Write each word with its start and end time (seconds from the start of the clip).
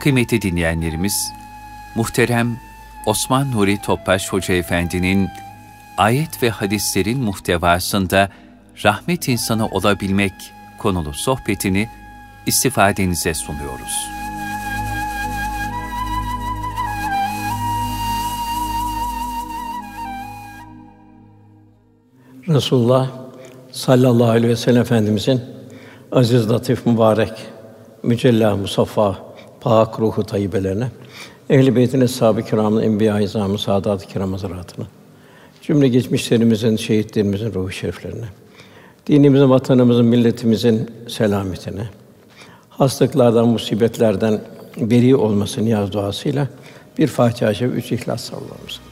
Kıymetli 0.00 0.42
dinleyenlerimiz, 0.42 1.32
muhterem 1.94 2.56
Osman 3.06 3.52
Nuri 3.52 3.78
Topbaş 3.82 4.32
Hoca 4.32 4.54
Efendi'nin 4.54 5.28
ayet 5.96 6.42
ve 6.42 6.50
hadislerin 6.50 7.20
muhtevasında 7.20 8.28
rahmet 8.84 9.28
insanı 9.28 9.66
olabilmek 9.66 10.32
konulu 10.78 11.12
sohbetini 11.12 11.88
istifadenize 12.46 13.34
sunuyoruz. 13.34 14.08
Resulullah 22.48 23.10
sallallahu 23.72 24.30
aleyhi 24.30 24.48
ve 24.48 24.56
sellem 24.56 24.82
Efendimizin 24.82 25.40
aziz, 26.12 26.50
latif, 26.50 26.86
mübarek, 26.86 27.32
mücella, 28.02 28.56
musaffa, 28.56 29.29
pak 29.60 30.00
ruhu 30.00 30.24
tayyibelerine, 30.24 30.88
ehl-i 31.50 31.76
beytin 31.76 32.00
eshab-ı 32.00 32.42
kiramın, 32.42 32.82
enbiya-i 32.82 33.24
izamı, 33.24 33.58
saadat-ı 33.58 34.06
kiram 34.06 34.36
cümle 35.62 35.88
geçmişlerimizin, 35.88 36.76
şehitlerimizin 36.76 37.54
ruhu 37.54 37.72
şeriflerine, 37.72 38.26
dinimizin, 39.06 39.50
vatanımızın, 39.50 40.06
milletimizin 40.06 40.90
selametine, 41.08 41.88
hastalıklardan, 42.68 43.48
musibetlerden 43.48 44.40
beri 44.76 45.16
olması 45.16 45.64
niyaz 45.64 45.92
duasıyla 45.92 46.48
bir 46.98 47.06
Fatiha-i 47.06 47.54
Şerif, 47.54 47.74
üç 47.74 47.92
İhlas 47.92 48.20
sallamamız. 48.20 48.89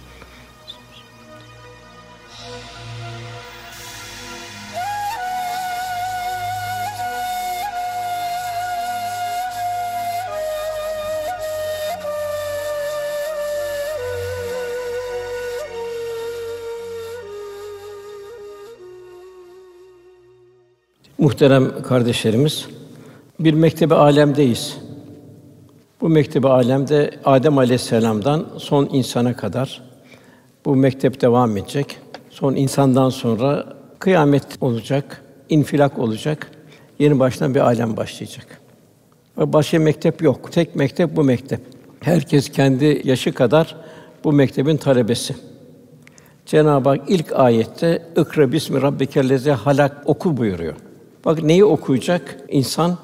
Muhterem 21.19 21.83
kardeşlerimiz, 21.83 22.67
bir 23.41 23.55
mektebi 23.55 23.95
alemdeyiz. 23.95 24.77
Bu 26.01 26.09
mektebi 26.09 26.49
alemde 26.49 27.11
Adem 27.25 27.59
Aleyhisselam'dan 27.59 28.47
son 28.59 28.89
insana 28.93 29.37
kadar 29.37 29.83
bu 30.65 30.77
mektep 30.77 31.21
devam 31.21 31.57
edecek. 31.57 31.99
Son 32.31 32.55
insandan 32.55 33.11
sonra 33.11 33.67
kıyamet 33.99 34.45
olacak, 34.61 35.23
infilak 35.49 35.99
olacak. 35.99 36.51
Yeni 36.99 37.19
baştan 37.19 37.55
bir 37.55 37.61
alem 37.61 37.97
başlayacak. 37.97 38.61
Ve 39.39 39.53
başka 39.53 39.79
mektep 39.79 40.23
yok. 40.23 40.53
Tek 40.53 40.77
mektep 40.77 41.17
bu 41.17 41.25
mektep. 41.25 41.61
Herkes 42.01 42.49
kendi 42.49 43.03
yaşı 43.05 43.33
kadar 43.33 43.77
bu 44.25 44.33
mektebin 44.33 44.77
talebesi. 44.77 45.37
Cenab-ı 46.47 46.89
Hak 46.89 47.01
ilk 47.11 47.33
ayette 47.33 48.03
"İkra 48.17 48.53
bismi 48.53 48.83
rabbikellezî 48.83 49.53
halak" 49.53 50.03
oku 50.07 50.37
buyuruyor. 50.37 50.75
Bak 51.29 51.43
neyi 51.43 51.65
okuyacak 51.65 52.37
insan? 52.49 52.99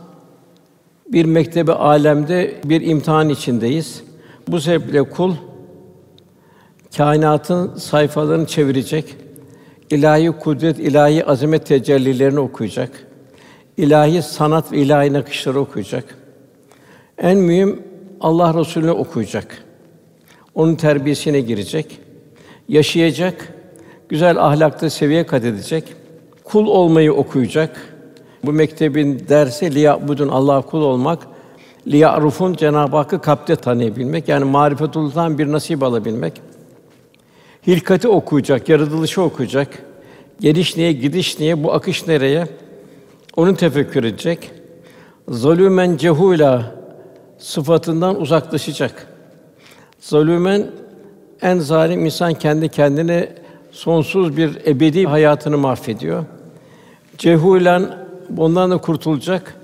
Bir 1.09 1.25
mektebi 1.25 1.73
alemde 1.73 2.55
bir 2.65 2.81
imtihan 2.81 3.29
içindeyiz. 3.29 4.03
Bu 4.49 4.61
sebeple 4.61 5.03
kul 5.03 5.35
kainatın 6.97 7.77
sayfalarını 7.77 8.47
çevirecek. 8.47 9.17
ilahi 9.91 10.27
kudret, 10.27 10.79
ilahi 10.79 11.25
azamet 11.25 11.67
tecellilerini 11.67 12.41
okuyacak. 12.41 12.91
ilahi 13.77 14.23
sanat 14.23 14.73
ve 14.73 14.77
ilahi 14.77 15.13
nakışları 15.13 15.61
okuyacak. 15.61 16.19
En 17.19 17.39
mühim 17.39 17.83
Allah 18.21 18.61
Resulü'nü 18.61 18.91
okuyacak. 18.91 19.65
Onun 20.55 20.75
terbiyesine 20.75 21.41
girecek. 21.41 22.01
Yaşayacak. 22.69 23.49
Güzel 24.09 24.39
ahlakta 24.39 24.91
seviye 24.91 25.27
kat 25.27 25.45
edecek. 25.45 25.85
Kul 26.45 26.67
olmayı 26.67 27.13
okuyacak 27.13 27.94
bu 28.47 28.53
mektebin 28.53 29.27
dersi 29.29 29.75
liyabudun 29.75 30.29
Allah 30.29 30.63
kul 30.63 30.83
olmak, 30.83 31.27
liyarufun 31.87 32.55
Cenab-ı 32.55 32.97
Hakk'ı 32.97 33.21
kalpte 33.21 33.57
tanıyabilmek 33.57 34.29
yani 34.29 34.45
marifetullah'tan 34.45 35.39
bir 35.39 35.53
nasip 35.53 35.83
alabilmek. 35.83 36.33
Hilkati 37.67 38.09
okuyacak, 38.09 38.69
yaratılışı 38.69 39.23
okuyacak. 39.23 39.69
Geliş 40.41 40.77
niye, 40.77 40.93
gidiş 40.93 41.39
niye, 41.39 41.65
bu 41.65 41.73
akış 41.73 42.07
nereye? 42.07 42.49
Onu 43.37 43.57
tefekkür 43.57 44.05
edecek. 44.05 44.51
Zalümen 45.29 45.97
cehula 45.97 46.75
sıfatından 47.39 48.21
uzaklaşacak. 48.21 49.07
Zalümen 50.01 50.67
en 51.43 51.59
zalim 51.59 52.05
insan 52.05 52.35
kendi 52.35 52.69
kendine 52.69 53.29
sonsuz 53.73 54.37
bir 54.37 54.67
ebedi 54.67 55.05
hayatını 55.05 55.59
mahvediyor. 55.59 56.25
Cehulen 57.19 58.04
Ondan 58.37 58.71
da 58.71 58.79
kurtulacak. 58.79 59.57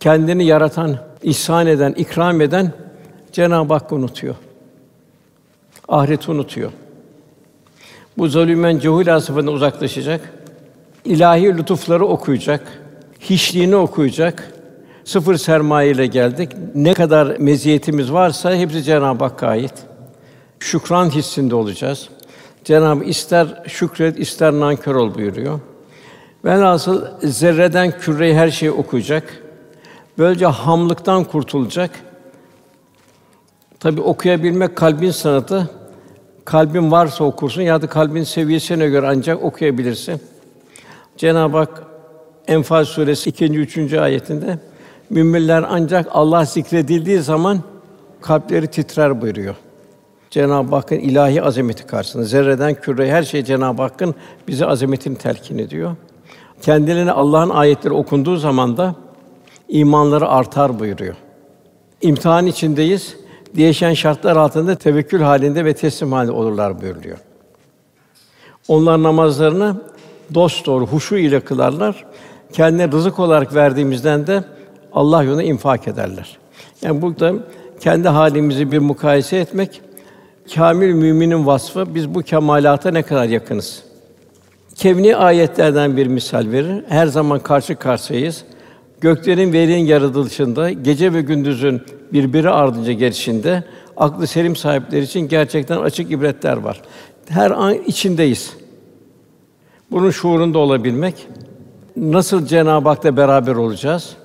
Kendini 0.00 0.44
yaratan, 0.44 0.96
ihsan 1.22 1.66
eden, 1.66 1.92
ikram 1.92 2.40
eden 2.40 2.72
Cenab-ı 3.32 3.72
Hakk'ı 3.72 3.94
unutuyor. 3.94 4.34
Ahireti 5.88 6.30
unutuyor. 6.30 6.70
Bu 8.18 8.28
zulümen 8.28 8.78
cehul 8.78 9.06
asfından 9.06 9.46
uzaklaşacak. 9.46 10.32
İlahi 11.04 11.56
lütufları 11.58 12.06
okuyacak. 12.06 12.80
Hiçliğini 13.20 13.76
okuyacak. 13.76 14.52
Sıfır 15.04 15.36
sermaye 15.36 15.90
ile 15.90 16.06
geldik. 16.06 16.50
Ne 16.74 16.94
kadar 16.94 17.36
meziyetimiz 17.38 18.12
varsa 18.12 18.54
hepsi 18.54 18.82
Cenab-ı 18.82 19.24
Hakk'a 19.24 19.46
ait. 19.46 19.74
Şükran 20.60 21.10
hissinde 21.10 21.54
olacağız. 21.54 22.08
Cenab-ı 22.64 23.04
ister 23.04 23.62
şükret, 23.66 24.18
ister 24.18 24.52
nankör 24.52 24.94
ol 24.94 25.14
buyuruyor. 25.14 25.60
Velhasıl 26.44 27.04
zerreden 27.22 27.98
küreye 27.98 28.34
her 28.34 28.50
şeyi 28.50 28.72
okuyacak. 28.72 29.42
Böylece 30.18 30.46
hamlıktan 30.46 31.24
kurtulacak. 31.24 31.90
Tabi 33.80 34.00
okuyabilmek 34.00 34.76
kalbin 34.76 35.10
sanatı. 35.10 35.70
Kalbin 36.44 36.90
varsa 36.90 37.24
okursun 37.24 37.62
ya 37.62 37.82
da 37.82 37.86
kalbin 37.86 38.22
seviyesine 38.22 38.88
göre 38.88 39.08
ancak 39.08 39.44
okuyabilirsin. 39.44 40.20
Cenab-ı 41.16 41.56
Hak 41.56 41.82
Enfal 42.48 42.84
suresi 42.84 43.30
2. 43.30 43.44
3. 43.44 43.92
ayetinde 43.92 44.58
müminler 45.10 45.64
ancak 45.68 46.06
Allah 46.10 46.44
zikredildiği 46.44 47.20
zaman 47.20 47.60
kalpleri 48.20 48.66
titrer 48.66 49.20
buyuruyor. 49.20 49.54
Cenab-ı 50.30 50.74
Hakk'ın 50.74 50.96
ilahi 50.96 51.42
azameti 51.42 51.86
karşısında 51.86 52.24
zerreden 52.24 52.74
küreye 52.74 53.12
her 53.12 53.22
şey 53.22 53.44
Cenab-ı 53.44 53.82
Hakk'ın 53.82 54.14
bize 54.48 54.66
azametini 54.66 55.18
telkin 55.18 55.58
ediyor 55.58 55.96
kendilerine 56.62 57.12
Allah'ın 57.12 57.50
ayetleri 57.50 57.94
okunduğu 57.94 58.36
zaman 58.36 58.76
da 58.76 58.94
imanları 59.68 60.28
artar 60.28 60.78
buyuruyor. 60.78 61.14
İmtihan 62.00 62.46
içindeyiz. 62.46 63.16
Değişen 63.56 63.94
şartlar 63.94 64.36
altında 64.36 64.74
tevekkül 64.74 65.20
halinde 65.20 65.64
ve 65.64 65.74
teslim 65.74 66.12
halinde 66.12 66.32
olurlar 66.32 66.82
buyuruyor. 66.82 67.18
Onlar 68.68 69.02
namazlarını 69.02 69.76
dost 70.34 70.66
doğru 70.66 70.86
huşu 70.86 71.16
ile 71.16 71.40
kılarlar. 71.40 72.04
Kendine 72.52 72.92
rızık 72.92 73.18
olarak 73.18 73.54
verdiğimizden 73.54 74.26
de 74.26 74.44
Allah 74.92 75.22
yoluna 75.22 75.42
infak 75.42 75.88
ederler. 75.88 76.38
Yani 76.82 77.02
burada 77.02 77.34
kendi 77.80 78.08
halimizi 78.08 78.72
bir 78.72 78.78
mukayese 78.78 79.36
etmek 79.36 79.82
kamil 80.54 80.94
müminin 80.94 81.46
vasfı. 81.46 81.94
Biz 81.94 82.14
bu 82.14 82.22
kemalata 82.22 82.90
ne 82.90 83.02
kadar 83.02 83.24
yakınız? 83.24 83.89
Kevni 84.80 85.16
ayetlerden 85.16 85.96
bir 85.96 86.06
misal 86.06 86.50
verir. 86.52 86.84
Her 86.88 87.06
zaman 87.06 87.38
karşı 87.38 87.76
karşıyayız. 87.76 88.44
Göklerin 89.00 89.52
ve 89.52 89.58
yerin 89.58 89.84
yaratılışında, 89.84 90.70
gece 90.70 91.12
ve 91.12 91.22
gündüzün 91.22 91.82
birbiri 92.12 92.50
ardınca 92.50 92.92
geçişinde 92.92 93.64
aklı 93.96 94.26
selim 94.26 94.56
sahipleri 94.56 95.02
için 95.02 95.28
gerçekten 95.28 95.78
açık 95.78 96.10
ibretler 96.10 96.56
var. 96.56 96.80
Her 97.28 97.50
an 97.50 97.74
içindeyiz. 97.74 98.56
Bunun 99.90 100.10
şuurunda 100.10 100.58
olabilmek, 100.58 101.26
nasıl 101.96 102.46
Cenab-ı 102.46 102.88
Hak'la 102.88 103.16
beraber 103.16 103.54
olacağız? 103.54 104.16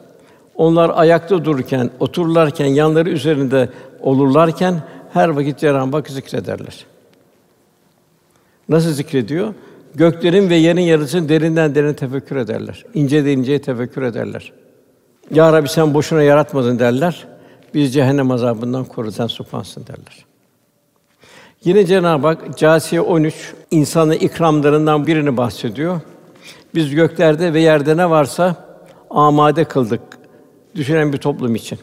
Onlar 0.56 0.92
ayakta 0.96 1.46
dururken, 1.46 1.90
otururlarken, 2.00 2.66
yanları 2.66 3.10
üzerinde 3.10 3.70
olurlarken 4.00 4.82
her 5.14 5.30
vakit 5.30 5.60
Cenab-ı 5.60 5.98
Hak 5.98 6.10
zikrederler. 6.10 6.86
Nasıl 8.70 8.92
zikrediyor? 8.92 9.54
Göklerin 9.96 10.50
ve 10.50 10.56
yerin 10.56 10.82
yarısını 10.82 11.30
derinden 11.30 11.76
derine 11.76 11.96
tefekkür 11.96 12.36
ederler. 12.36 12.86
İnce 12.94 13.26
de 13.26 13.34
inceye 13.34 13.62
tefekkür 13.62 14.02
ederler. 14.02 14.54
Ya 15.32 15.54
Rabbi 15.54 15.70
sen 15.70 15.94
boşuna 15.94 16.22
yaratmadın 16.22 16.80
derler. 16.80 17.28
Biz 17.74 17.94
cehennem 17.94 18.32
azabından 18.32 18.86
koru 18.86 19.12
sen 19.12 19.28
subhansın 19.28 19.84
derler. 19.88 20.26
Yine 21.64 21.86
Cenab-ı 21.86 22.28
Hak 22.28 22.58
Câsiye 22.58 23.02
13 23.02 23.54
insanı 23.72 24.16
ikramlarından 24.16 25.08
birini 25.08 25.38
bahsediyor. 25.38 26.02
Biz 26.76 26.96
göklerde 26.96 27.54
ve 27.54 27.62
yerde 27.62 27.98
ne 27.98 28.10
varsa 28.10 28.56
amade 29.10 29.64
kıldık 29.64 30.02
düşünen 30.76 31.14
bir 31.14 31.18
toplum 31.18 31.56
için. 31.56 31.80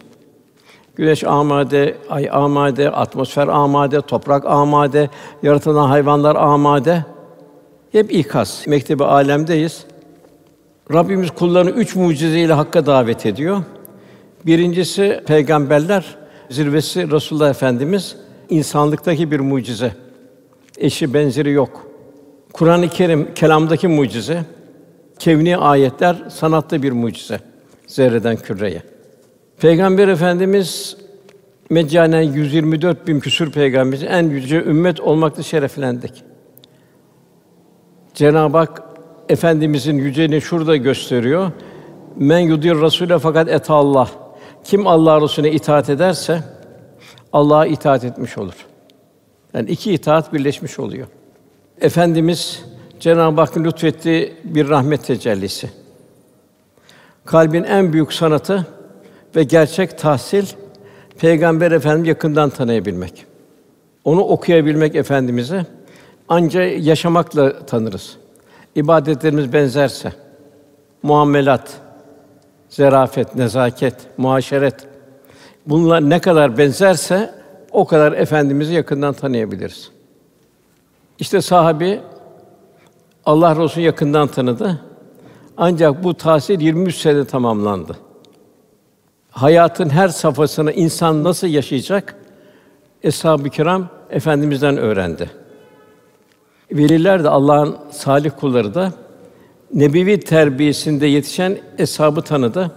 Güneş 0.96 1.24
amade, 1.24 1.96
ay 2.10 2.28
amade, 2.32 2.90
atmosfer 2.90 3.48
amade, 3.48 4.00
toprak 4.00 4.46
amade, 4.46 5.10
yaratılan 5.42 5.88
hayvanlar 5.88 6.36
amade. 6.36 7.04
Hep 7.92 8.14
ikaz. 8.14 8.64
Mektebi 8.66 9.04
alemdeyiz. 9.04 9.84
Rabbimiz 10.92 11.30
kullarını 11.30 11.70
üç 11.70 11.96
mucizeyle 11.96 12.52
hakka 12.52 12.86
davet 12.86 13.26
ediyor. 13.26 13.62
Birincisi 14.46 15.20
peygamberler 15.26 16.16
zirvesi 16.50 17.10
Resulullah 17.10 17.50
Efendimiz 17.50 18.16
insanlıktaki 18.50 19.30
bir 19.30 19.40
mucize. 19.40 19.92
Eşi 20.78 21.14
benzeri 21.14 21.50
yok. 21.50 21.86
Kur'an-ı 22.52 22.88
Kerim 22.88 23.34
kelamdaki 23.34 23.88
mucize. 23.88 24.44
Kevni 25.18 25.56
ayetler 25.56 26.16
sanatta 26.28 26.82
bir 26.82 26.92
mucize. 26.92 27.40
Zerreden 27.86 28.36
küreye. 28.36 28.82
Peygamber 29.60 30.08
Efendimiz 30.08 30.96
meccanen 31.70 32.22
124 32.22 33.06
bin 33.06 33.20
küsur 33.20 33.52
peygamberin 33.52 34.06
en 34.06 34.30
yüce 34.30 34.56
ümmet 34.56 35.00
olmakla 35.00 35.42
şereflendik. 35.42 36.31
Cenab-ı 38.14 38.56
Hak 38.56 38.82
efendimizin 39.28 39.98
yüceliğini 39.98 40.42
şurada 40.42 40.76
gösteriyor. 40.76 41.50
Men 42.16 42.38
yudir 42.38 42.74
Rasûle 42.74 43.18
fakat 43.18 43.48
et 43.48 43.70
Allah. 43.70 44.08
Kim 44.64 44.86
Allah 44.86 45.20
Resulüne 45.20 45.52
itaat 45.52 45.90
ederse 45.90 46.42
Allah'a 47.32 47.66
itaat 47.66 48.04
etmiş 48.04 48.38
olur. 48.38 48.66
Yani 49.54 49.70
iki 49.70 49.92
itaat 49.92 50.32
birleşmiş 50.32 50.78
oluyor. 50.78 51.06
Efendimiz 51.80 52.64
Cenab-ı 53.00 53.40
Hakk'ın 53.40 53.64
lütfettiği 53.64 54.34
bir 54.44 54.68
rahmet 54.68 55.04
tecellisi. 55.04 55.70
Kalbin 57.24 57.64
en 57.64 57.92
büyük 57.92 58.12
sanatı 58.12 58.66
ve 59.36 59.42
gerçek 59.42 59.98
tahsil 59.98 60.46
Peygamber 61.18 61.72
Efendimiz 61.72 62.08
yakından 62.08 62.50
tanıyabilmek. 62.50 63.26
Onu 64.04 64.20
okuyabilmek 64.20 64.94
efendimizi 64.94 65.66
ancak 66.34 66.84
yaşamakla 66.84 67.66
tanırız. 67.66 68.16
İbadetlerimiz 68.74 69.52
benzerse, 69.52 70.12
muamelat, 71.02 71.80
zerafet, 72.68 73.34
nezaket, 73.34 73.94
muaşeret 74.16 74.88
bunlar 75.66 76.10
ne 76.10 76.18
kadar 76.20 76.58
benzerse 76.58 77.34
o 77.70 77.86
kadar 77.86 78.12
efendimizi 78.12 78.74
yakından 78.74 79.14
tanıyabiliriz. 79.14 79.90
İşte 81.18 81.40
sahabi 81.40 82.00
Allah 83.26 83.56
Resulü 83.56 83.84
yakından 83.84 84.28
tanıdı. 84.28 84.80
Ancak 85.56 86.04
bu 86.04 86.14
tahsil 86.14 86.60
23 86.60 86.96
sene 86.96 87.24
tamamlandı. 87.24 87.96
Hayatın 89.30 89.88
her 89.88 90.08
safhasını 90.08 90.72
insan 90.72 91.24
nasıl 91.24 91.46
yaşayacak? 91.46 92.14
Eshab-ı 93.02 93.50
Kiram 93.50 93.88
efendimizden 94.10 94.76
öğrendi. 94.76 95.41
Veliler 96.72 97.24
de 97.24 97.28
Allah'ın 97.28 97.76
salih 97.90 98.30
kulları 98.40 98.74
da 98.74 98.92
nebevi 99.74 100.20
terbiyesinde 100.20 101.06
yetişen 101.06 101.58
eshabı 101.78 102.22
tanıdı. 102.22 102.70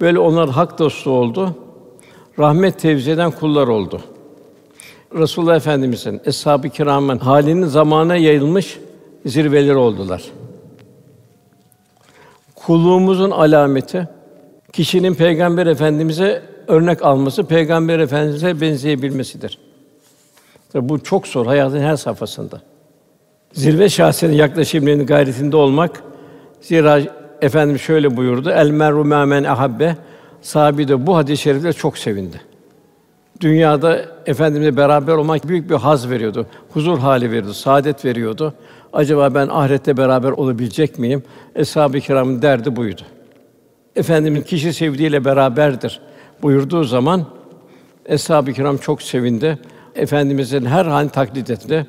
Böyle 0.00 0.18
onlar 0.18 0.50
hak 0.50 0.78
dostu 0.78 1.10
oldu. 1.10 1.56
Rahmet 2.38 2.78
tevzi 2.78 3.10
eden 3.10 3.30
kullar 3.30 3.68
oldu. 3.68 4.00
Resulullah 5.14 5.56
Efendimizin 5.56 6.20
eshab-ı 6.24 6.68
kiramın 6.68 7.18
halinin 7.18 7.66
zamana 7.66 8.16
yayılmış 8.16 8.78
zirveleri 9.26 9.76
oldular. 9.76 10.22
Kulluğumuzun 12.54 13.30
alameti 13.30 14.08
kişinin 14.72 15.14
Peygamber 15.14 15.66
Efendimize 15.66 16.42
örnek 16.68 17.02
alması, 17.02 17.44
Peygamber 17.44 17.98
Efendimize 17.98 18.60
benzeyebilmesidir. 18.60 19.58
Tabi 20.72 20.88
bu 20.88 21.02
çok 21.02 21.26
zor 21.26 21.46
hayatın 21.46 21.80
her 21.80 21.96
safhasında. 21.96 22.60
Zirve 23.52 23.88
şahsiyetinin 23.88 24.40
yaklaşımının 24.40 25.06
gayretinde 25.06 25.56
olmak 25.56 26.02
zira 26.60 27.00
Efendimiz 27.40 27.80
şöyle 27.80 28.16
buyurdu. 28.16 28.50
El 28.50 28.70
meru 28.70 29.04
men 29.04 29.44
ahabbe 29.44 29.96
sahabi 30.40 30.88
de 30.88 31.06
bu 31.06 31.16
hadis-i 31.16 31.42
şerifle 31.42 31.72
çok 31.72 31.98
sevindi. 31.98 32.40
Dünyada 33.40 34.04
efendimizle 34.26 34.76
beraber 34.76 35.14
olmak 35.14 35.48
büyük 35.48 35.70
bir 35.70 35.74
haz 35.74 36.10
veriyordu. 36.10 36.46
Huzur 36.72 36.98
hali 36.98 37.30
veriyordu, 37.30 37.54
saadet 37.54 38.04
veriyordu. 38.04 38.54
Acaba 38.92 39.34
ben 39.34 39.48
ahirette 39.48 39.96
beraber 39.96 40.30
olabilecek 40.30 40.98
miyim? 40.98 41.22
Eshab-ı 41.54 42.00
kiramın 42.00 42.42
derdi 42.42 42.76
buydu. 42.76 43.02
Efendimiz 43.96 44.44
kişi 44.44 44.72
sevdiğiyle 44.72 45.24
beraberdir 45.24 46.00
buyurduğu 46.42 46.84
zaman 46.84 47.26
Eshab-ı 48.06 48.52
kiram 48.52 48.76
çok 48.76 49.02
sevindi. 49.02 49.58
Efendimizin 49.94 50.66
her 50.66 50.84
halini 50.84 51.10
taklit 51.10 51.50
etti. 51.50 51.86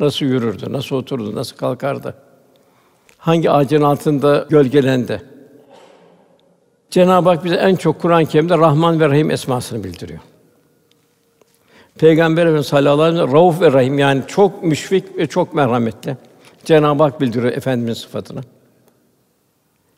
Nasıl 0.00 0.26
yürürdü, 0.26 0.72
nasıl 0.72 0.96
oturdu, 0.96 1.34
nasıl 1.34 1.56
kalkardı? 1.56 2.14
Hangi 3.18 3.50
ağacın 3.50 3.82
altında 3.82 4.46
gölgelendi? 4.50 5.22
Cenab-ı 6.90 7.28
Hak 7.28 7.44
bize 7.44 7.54
en 7.54 7.76
çok 7.76 8.00
Kur'an-ı 8.00 8.26
Kerim'de 8.26 8.58
Rahman 8.58 9.00
ve 9.00 9.08
Rahim 9.08 9.30
esmasını 9.30 9.84
bildiriyor. 9.84 10.20
Peygamber 11.98 12.42
Efendimiz 12.42 12.66
sallallahu 12.66 13.02
aleyhi 13.02 13.22
ve 13.22 13.26
sellem 13.26 13.32
Rauf 13.32 13.60
ve 13.60 13.72
Rahim 13.72 13.98
yani 13.98 14.22
çok 14.26 14.62
müşfik 14.62 15.18
ve 15.18 15.26
çok 15.26 15.54
merhametli. 15.54 16.16
Cenab-ı 16.64 17.02
Hak 17.02 17.20
bildiriyor 17.20 17.52
efendimiz 17.52 17.98
sıfatını. 17.98 18.40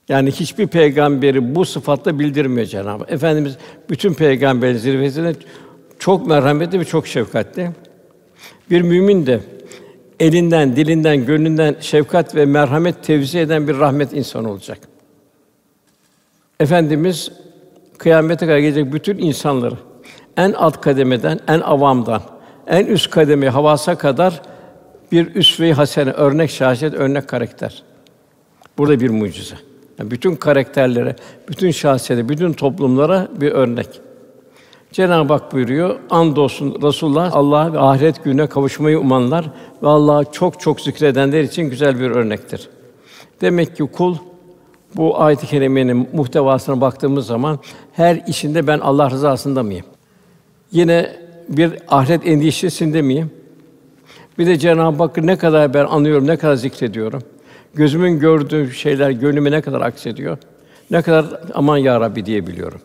Yani 0.08 0.31
hiçbir 0.31 0.66
peygamberi 0.66 1.54
bu 1.54 1.64
sıfatla 1.64 2.19
bildirmiyor 2.19 2.66
Cenab-ı 2.66 2.99
Hak. 2.99 3.12
Efendimiz 3.12 3.56
bütün 3.90 4.14
peygamberin 4.14 4.76
zirvesinde 4.76 5.34
çok 5.99 6.26
merhametli 6.26 6.81
ve 6.81 6.84
çok 6.84 7.06
şefkatli. 7.06 7.70
Bir 8.70 8.82
mümin 8.82 9.26
de 9.26 9.40
elinden, 10.20 10.76
dilinden, 10.76 11.26
gönlünden 11.26 11.76
şefkat 11.80 12.34
ve 12.34 12.46
merhamet 12.46 13.02
tevzi 13.04 13.38
eden 13.38 13.68
bir 13.68 13.78
rahmet 13.78 14.12
insanı 14.12 14.50
olacak. 14.50 14.78
Efendimiz 16.60 17.32
kıyamete 17.98 18.46
kadar 18.46 18.58
gelecek 18.58 18.92
bütün 18.92 19.18
insanları 19.18 19.74
en 20.36 20.52
alt 20.52 20.80
kademeden, 20.80 21.40
en 21.48 21.60
avamdan, 21.60 22.22
en 22.66 22.86
üst 22.86 23.10
kademe 23.10 23.48
havasa 23.48 23.98
kadar 23.98 24.42
bir 25.12 25.34
üsve-i 25.34 25.72
hasene, 25.72 26.10
örnek 26.10 26.50
şahsiyet, 26.50 26.94
örnek 26.94 27.28
karakter. 27.28 27.82
Burada 28.78 29.00
bir 29.00 29.10
mucize. 29.10 29.54
Yani 29.98 30.10
bütün 30.10 30.36
karakterlere, 30.36 31.16
bütün 31.49 31.70
şahsiyete, 31.70 32.28
bütün 32.28 32.52
toplumlara 32.52 33.28
bir 33.40 33.52
örnek. 33.52 34.00
Cenab-ı 34.93 35.33
Hak 35.33 35.52
buyuruyor, 35.52 35.97
andolsun 36.11 36.83
Resulullah 36.83 37.35
Allah 37.35 37.73
ve 37.73 37.78
ahiret 37.78 38.25
gününe 38.25 38.47
kavuşmayı 38.47 39.00
umanlar 39.00 39.50
ve 39.83 39.88
Allah'ı 39.88 40.25
çok 40.33 40.61
çok 40.61 40.81
zikredenler 40.81 41.40
için 41.40 41.62
güzel 41.62 42.00
bir 42.00 42.11
örnektir. 42.11 42.69
Demek 43.40 43.76
ki 43.76 43.83
kul 43.83 44.16
bu 44.97 45.21
ayet-i 45.21 45.47
kerimenin 45.47 46.09
muhtevasına 46.12 46.81
baktığımız 46.81 47.26
zaman 47.26 47.59
her 47.93 48.23
işinde 48.28 48.66
ben 48.66 48.78
Allah 48.78 49.11
rızasında 49.11 49.62
mıyım? 49.62 49.87
Yine 50.73 51.16
bir 51.49 51.73
ahiret 51.88 52.26
endişesinde 52.26 53.02
miyim? 53.02 53.31
Bir 54.38 54.47
de 54.47 54.59
Cenab-ı 54.59 55.02
Hakk'ı 55.02 55.26
ne 55.26 55.38
kadar 55.38 55.75
ben 55.75 55.85
anıyorum, 55.85 56.26
ne 56.26 56.37
kadar 56.37 56.55
zikrediyorum. 56.55 57.23
Gözümün 57.75 58.19
gördüğü 58.19 58.73
şeyler 58.73 59.11
gönlüme 59.11 59.50
ne 59.50 59.61
kadar 59.61 59.81
aksediyor. 59.81 60.38
Ne 60.90 61.02
kadar 61.02 61.40
aman 61.55 61.76
ya 61.76 62.00
Rabbi 62.00 62.26
diyebiliyorum. 62.26 62.81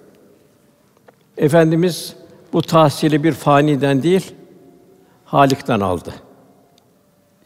Efendimiz 1.41 2.15
bu 2.53 2.62
tahsili 2.62 3.24
bir 3.24 3.31
faniden 3.31 4.03
değil, 4.03 4.31
Halik'ten 5.25 5.79
aldı. 5.79 6.13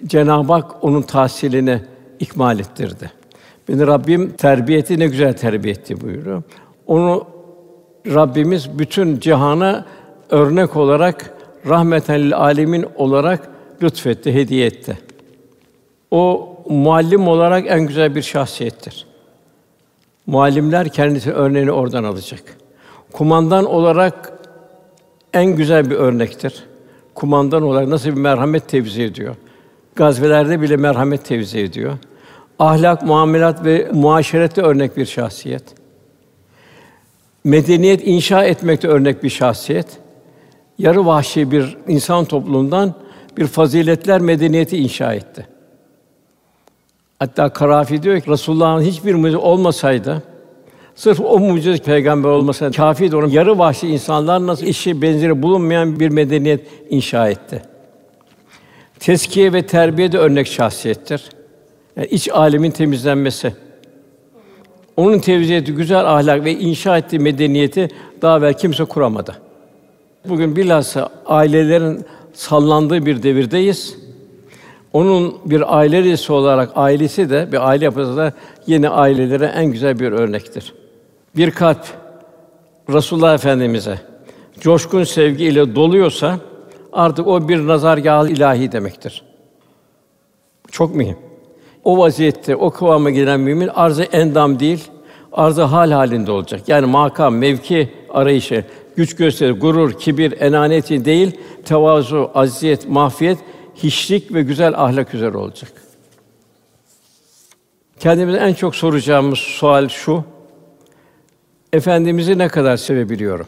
Cenab-ı 0.06 0.54
Hak 0.54 0.84
onun 0.84 1.02
tahsilini 1.02 1.82
ikmal 2.20 2.60
ettirdi. 2.60 3.12
Beni 3.70 3.88
Rabbim 3.88 4.32
terbiyeti 4.32 5.00
ne 5.00 5.08
güzel 5.08 5.34
terbiye 5.34 5.74
etti 5.74 6.02
buyuruyor. 6.02 6.44
Onu 6.88 7.28
Rabbimiz 8.08 8.80
bütün 8.80 9.20
cihana 9.20 9.86
örnek 10.30 10.76
olarak 10.76 11.34
rahmeten 11.68 12.22
lil 12.22 12.38
alemin 12.38 12.86
olarak 12.96 13.50
lütfetti, 13.84 14.34
hediye 14.34 14.66
etti. 14.66 14.98
O 16.12 16.50
muallim 16.70 17.28
olarak 17.28 17.66
en 17.68 17.88
güzel 17.88 18.16
bir 18.16 18.22
şahsiyettir. 18.22 19.08
Muallimler 20.28 20.90
kendisi 20.90 21.32
örneğini 21.32 21.72
oradan 21.72 22.04
alacak. 22.04 22.65
Kumandan 23.16 23.66
olarak 23.66 24.34
en 25.34 25.46
güzel 25.46 25.90
bir 25.90 25.96
örnektir. 25.96 26.64
Kumandan 27.14 27.64
olarak 27.64 27.88
nasıl 27.88 28.10
bir 28.10 28.22
merhamet 28.22 28.68
tevzi 28.68 29.04
ediyor. 29.04 29.36
Gazvelerde 29.96 30.62
bile 30.62 30.78
merhamet 30.78 31.26
tevzi 31.26 31.60
ediyor. 31.60 31.94
Ahlak, 32.60 33.04
muamelat 33.04 33.66
ve 33.66 33.90
muaşerette 33.94 34.62
örnek 34.62 34.98
bir 34.98 35.06
şahsiyet. 35.06 35.64
Medeniyet 37.44 38.08
inşa 38.08 38.44
etmekte 38.44 38.88
örnek 38.88 39.24
bir 39.24 39.30
şahsiyet. 39.30 39.88
Yarı 40.78 41.06
vahşi 41.06 41.52
bir 41.52 41.78
insan 41.88 42.26
topluluğundan 42.26 42.94
bir 43.38 43.48
faziletler 43.48 44.22
medeniyeti 44.22 44.78
inşa 44.78 45.14
etti. 45.14 45.48
Hatta 47.20 47.50
Karafi 47.50 48.04
diyor 48.04 48.20
ki 48.20 48.32
Resulullah'ın 48.32 48.82
hiçbir 48.82 49.34
olmasaydı 49.34 50.24
Sırf 50.96 51.20
o 51.20 51.40
mucize 51.40 51.78
peygamber 51.84 52.30
olmasına 52.30 52.72
kâfi 52.72 53.12
de 53.12 53.16
onun 53.16 53.28
yarı 53.28 53.60
vahşi 53.60 53.88
insanlar 53.88 54.48
nasıl 54.48 54.66
işi 54.66 55.02
benzeri 55.02 55.42
bulunmayan 55.42 56.00
bir 56.00 56.10
medeniyet 56.10 56.62
inşa 56.90 57.30
etti. 57.30 57.62
Teskiye 59.00 59.54
ve 59.54 59.66
terbiye 59.66 60.12
de 60.12 60.18
örnek 60.18 60.48
şahsiyettir. 60.48 61.30
Yani 61.96 62.08
iç 62.08 62.30
alemin 62.30 62.72
temizlenmesi. 62.72 63.54
Onun 64.98 65.20
tevziyeti, 65.20 65.72
güzel 65.72 66.06
ahlak 66.06 66.46
ve 66.46 66.52
inşa 66.52 66.98
ettiği 66.98 67.20
medeniyeti 67.20 67.88
daha 68.22 68.38
evvel 68.38 68.54
kimse 68.54 68.84
kuramadı. 68.86 69.36
Bugün 70.30 70.56
bilhassa 70.56 71.10
ailelerin 71.26 72.06
sallandığı 72.34 73.06
bir 73.06 73.24
devirdeyiz. 73.24 73.98
Onun 74.94 75.38
bir 75.46 75.78
aile 75.78 76.04
reisi 76.04 76.34
olarak 76.34 76.72
ailesi 76.76 77.30
de 77.30 77.52
bir 77.52 77.70
aile 77.70 77.86
yapısı 77.86 78.18
da 78.18 78.34
yeni 78.68 78.90
ailelere 78.90 79.46
en 79.46 79.66
güzel 79.66 80.00
bir 80.00 80.12
örnektir. 80.12 80.74
Bir 81.38 81.52
kalp 81.52 81.86
Resulullah 82.90 83.34
Efendimize 83.34 84.00
coşkun 84.60 85.04
sevgi 85.04 85.46
ile 85.46 85.76
doluyorsa 85.76 86.40
artık 86.94 87.28
o 87.28 87.50
bir 87.50 87.68
nazargâh 87.68 88.28
ilahi 88.28 88.72
demektir. 88.72 89.24
Çok 90.72 90.96
mühim. 90.96 91.18
O 91.84 91.98
vaziyette 91.98 92.56
o 92.56 92.70
kıvama 92.70 93.10
gelen 93.10 93.40
mümin 93.40 93.68
arzı 93.68 94.04
endam 94.04 94.60
değil, 94.60 94.88
arzı 95.32 95.64
hal 95.64 95.92
halinde 95.92 96.32
olacak. 96.32 96.62
Yani 96.68 96.86
makam, 96.86 97.36
mevki 97.36 97.94
arayışı, 98.10 98.66
güç 98.96 99.16
gösteri, 99.16 99.52
gurur, 99.52 99.94
kibir, 99.94 100.42
enanet 100.42 100.90
değil, 100.90 101.38
tevazu, 101.66 102.32
aziyet, 102.36 102.90
mahfiyet, 102.90 103.38
hiçlik 103.76 104.34
ve 104.34 104.42
güzel 104.42 104.74
ahlak 104.78 105.14
üzere 105.14 105.38
olacak. 105.38 105.72
Kendimize 108.00 108.38
en 108.38 108.54
çok 108.54 108.76
soracağımız 108.76 109.40
sual 109.40 109.90
şu: 109.90 110.24
Efendimizi 111.76 112.38
ne 112.38 112.48
kadar 112.48 112.78
sevebiliyorum? 112.78 113.48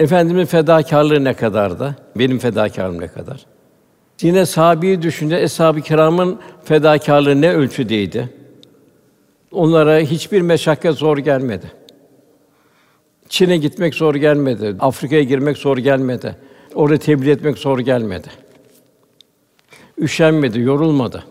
Efendimin 0.00 0.44
fedakarlığı 0.44 1.24
ne 1.24 1.34
kadardı? 1.34 1.96
Benim 2.16 2.38
fedakarlığım 2.38 3.00
ne 3.00 3.08
kadar? 3.08 3.46
Yine 4.22 4.46
sahabeyi 4.46 5.02
düşünce 5.02 5.36
eshab-ı 5.36 5.80
kiramın 5.80 6.40
fedakarlığı 6.64 7.40
ne 7.40 7.52
ölçüdeydi? 7.54 8.28
Onlara 9.52 9.98
hiçbir 9.98 10.40
meşakkat 10.40 10.96
zor 10.96 11.18
gelmedi. 11.18 11.72
Çin'e 13.28 13.56
gitmek 13.56 13.94
zor 13.94 14.14
gelmedi. 14.14 14.76
Afrika'ya 14.80 15.22
girmek 15.22 15.56
zor 15.58 15.78
gelmedi. 15.78 16.36
Orada 16.74 16.96
tebliğ 16.96 17.30
etmek 17.30 17.58
zor 17.58 17.78
gelmedi. 17.78 18.28
Üşenmedi, 19.98 20.60
yorulmadı. 20.60 21.24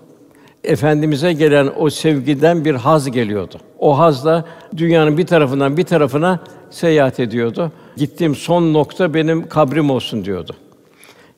Efendimize 0.63 1.34
gelen 1.34 1.70
o 1.78 1.89
sevgiden 1.89 2.66
bir 2.66 2.75
haz 2.75 3.12
geliyordu. 3.12 3.58
O 3.80 4.00
haz 4.00 4.25
da 4.25 4.46
dünyanın 4.78 5.18
bir 5.18 5.28
tarafından 5.28 5.78
bir 5.78 5.84
tarafına 5.84 6.39
seyahat 6.70 7.20
ediyordu. 7.20 7.72
Gittiğim 7.98 8.36
son 8.36 8.74
nokta 8.74 9.13
benim 9.13 9.50
kabrim 9.50 9.89
olsun 9.89 10.25
diyordu. 10.25 10.56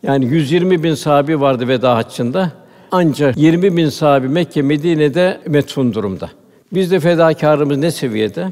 Yani 0.04 0.26
120 0.26 0.84
bin 0.84 0.94
sahabi 0.94 1.42
vardı 1.42 1.68
veda 1.68 1.96
haccında. 1.96 2.52
Ancak 2.92 3.38
20 3.38 3.78
bin 3.78 3.90
sahabi 3.90 4.28
Mekke, 4.28 4.62
Medine'de 4.62 5.42
metfun 5.48 5.94
durumda. 5.94 6.30
Biz 6.74 6.92
de 6.92 7.00
fedakarlığımız 7.00 7.78
ne 7.78 7.92
seviyede? 7.92 8.48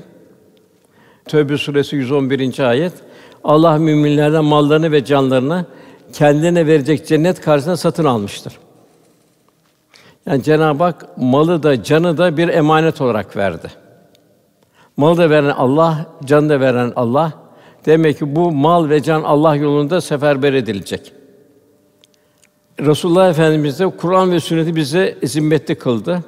Tövbe 1.26 1.58
suresi 1.58 1.96
111. 1.96 2.60
ayet. 2.60 2.94
Allah 3.44 3.78
müminlerden 3.78 4.46
mallarını 4.46 4.92
ve 4.92 5.06
canlarını 5.06 5.66
kendine 6.14 6.68
verecek 6.68 7.08
cennet 7.08 7.42
karşısında 7.42 7.78
satın 7.78 8.06
almıştır. 8.06 8.54
Yani 10.26 10.44
Cenab-ı 10.44 10.84
Hak 10.84 11.18
malı 11.18 11.64
da 11.64 11.84
canı 11.84 12.18
da 12.18 12.38
bir 12.38 12.48
emanet 12.48 13.02
olarak 13.02 13.38
verdi. 13.38 13.68
Malı 14.98 15.18
da 15.18 15.30
veren 15.30 15.50
Allah, 15.50 16.06
canı 16.26 16.50
da 16.50 16.60
veren 16.60 16.94
Allah. 16.96 17.34
Demek 17.86 18.20
ki 18.20 18.36
bu 18.36 18.52
mal 18.52 18.90
ve 18.90 19.04
can 19.04 19.24
Allah 19.24 19.56
yolunda 19.56 20.02
seferber 20.02 20.54
edilecek. 20.54 21.14
Resulullah 22.80 23.30
Efendimiz 23.30 23.80
de 23.80 23.90
Kur'an 23.98 24.32
ve 24.32 24.40
sünneti 24.40 24.76
bize 24.76 25.18
zimmetli 25.24 25.76
kıldı. 25.76 26.24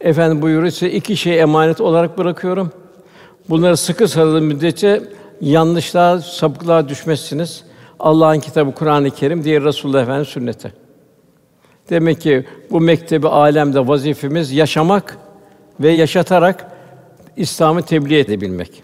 Efendim 0.00 0.42
buyuruyor 0.42 0.72
size 0.72 0.90
iki 0.90 1.16
şey 1.16 1.40
emanet 1.40 1.80
olarak 1.80 2.18
bırakıyorum. 2.18 2.72
Bunları 3.48 3.76
sıkı 3.76 4.08
sarılın 4.08 4.44
müddetçe 4.44 5.02
yanlışlığa, 5.40 6.20
sapıklığa 6.20 6.88
düşmezsiniz. 6.88 7.64
Allah'ın 8.00 8.40
kitabı 8.40 8.72
Kur'an-ı 8.72 9.10
Kerim, 9.10 9.44
diğer 9.44 9.64
Resulullah 9.64 10.02
Efendimiz 10.02 10.28
sünneti. 10.28 10.83
Demek 11.90 12.20
ki 12.20 12.44
bu 12.70 12.80
mektebi 12.80 13.28
alemde 13.28 13.88
vazifemiz 13.88 14.52
yaşamak 14.52 15.18
ve 15.80 15.90
yaşatarak 15.90 16.72
İslam'ı 17.36 17.82
tebliğ 17.82 18.18
edebilmek. 18.18 18.82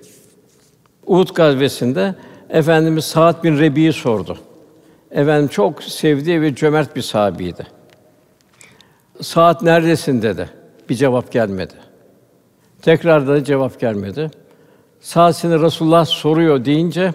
Uhud 1.07 1.35
gazvesinde 1.35 2.15
Efendimiz 2.51 3.05
Sa'd 3.05 3.45
bin 3.45 3.59
Rebi'yi 3.59 3.93
sordu. 3.93 4.39
Efendim 5.11 5.49
çok 5.49 5.83
sevdiği 5.83 6.43
ve 6.43 6.55
cömert 6.55 6.97
bir 6.97 7.03
sahabiydi. 7.03 7.67
Saat 9.21 9.63
neredesin 9.63 10.23
dedi. 10.23 10.51
Bir 10.89 10.95
cevap 10.95 11.33
gelmedi. 11.33 11.75
Tekrar 12.83 13.29
da 13.29 13.45
cevap 13.45 13.81
gelmedi. 13.81 14.31
Saatini 15.01 15.61
Resulullah 15.63 16.05
soruyor 16.05 16.65
deyince 16.65 17.13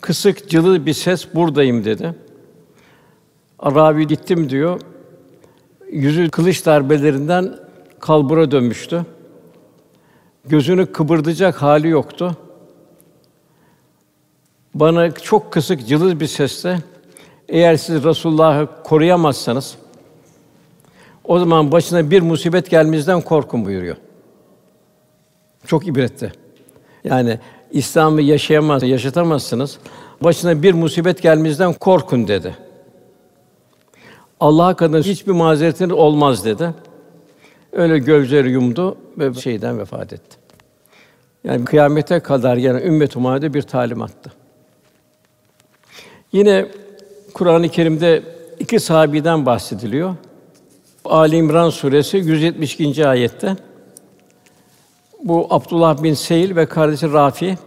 kısık 0.00 0.48
cılı 0.48 0.86
bir 0.86 0.92
ses 0.92 1.34
buradayım 1.34 1.84
dedi. 1.84 2.14
Arabi 3.58 4.06
gittim 4.06 4.50
diyor. 4.50 4.80
Yüzü 5.92 6.30
kılıç 6.30 6.66
darbelerinden 6.66 7.56
kalbura 8.00 8.50
dönmüştü. 8.50 9.06
Gözünü 10.44 10.92
kıpırdayacak 10.92 11.62
hali 11.62 11.88
yoktu. 11.88 12.36
Bana 14.74 15.10
çok 15.10 15.52
kısık 15.52 15.86
cılız 15.88 16.20
bir 16.20 16.26
sesle 16.26 16.78
eğer 17.48 17.76
siz 17.76 18.04
Resulullah'ı 18.04 18.68
koruyamazsanız 18.84 19.76
o 21.24 21.38
zaman 21.38 21.72
başına 21.72 22.10
bir 22.10 22.22
musibet 22.22 22.70
gelmenizden 22.70 23.20
korkun 23.20 23.64
buyuruyor. 23.64 23.96
Çok 25.66 25.86
ibretli. 25.86 26.32
Yani 27.04 27.38
İslam'ı 27.70 28.22
yaşayamaz, 28.22 28.82
yaşatamazsınız. 28.82 29.78
Başına 30.24 30.62
bir 30.62 30.74
musibet 30.74 31.22
gelmenizden 31.22 31.72
korkun 31.72 32.28
dedi. 32.28 32.56
Allah'a 34.40 34.76
kadar 34.76 35.02
hiçbir 35.02 35.32
mazeretiniz 35.32 35.92
olmaz 35.92 36.44
dedi. 36.44 36.74
Öyle 37.72 37.98
gözleri 37.98 38.50
yumdu 38.50 38.96
ve 39.18 39.34
şeyden 39.34 39.78
vefat 39.78 40.12
etti. 40.12 40.36
Yani 41.44 41.64
kıyamete 41.64 42.20
kadar 42.20 42.56
yani 42.56 42.82
ümmet 42.82 43.16
Muhammed'e 43.16 43.54
bir 43.54 43.62
talimattı. 43.62 44.32
Yine 46.32 46.66
Kur'an-ı 47.34 47.68
Kerim'de 47.68 48.22
iki 48.58 48.80
sahabiden 48.80 49.46
bahsediliyor. 49.46 50.14
Ali 51.04 51.36
İmran 51.36 51.70
suresi 51.70 52.16
172. 52.16 53.06
ayette 53.06 53.56
bu 55.24 55.46
Abdullah 55.50 56.02
bin 56.02 56.14
Seyil 56.14 56.56
ve 56.56 56.66
kardeşi 56.66 57.12
Rafi 57.12 57.58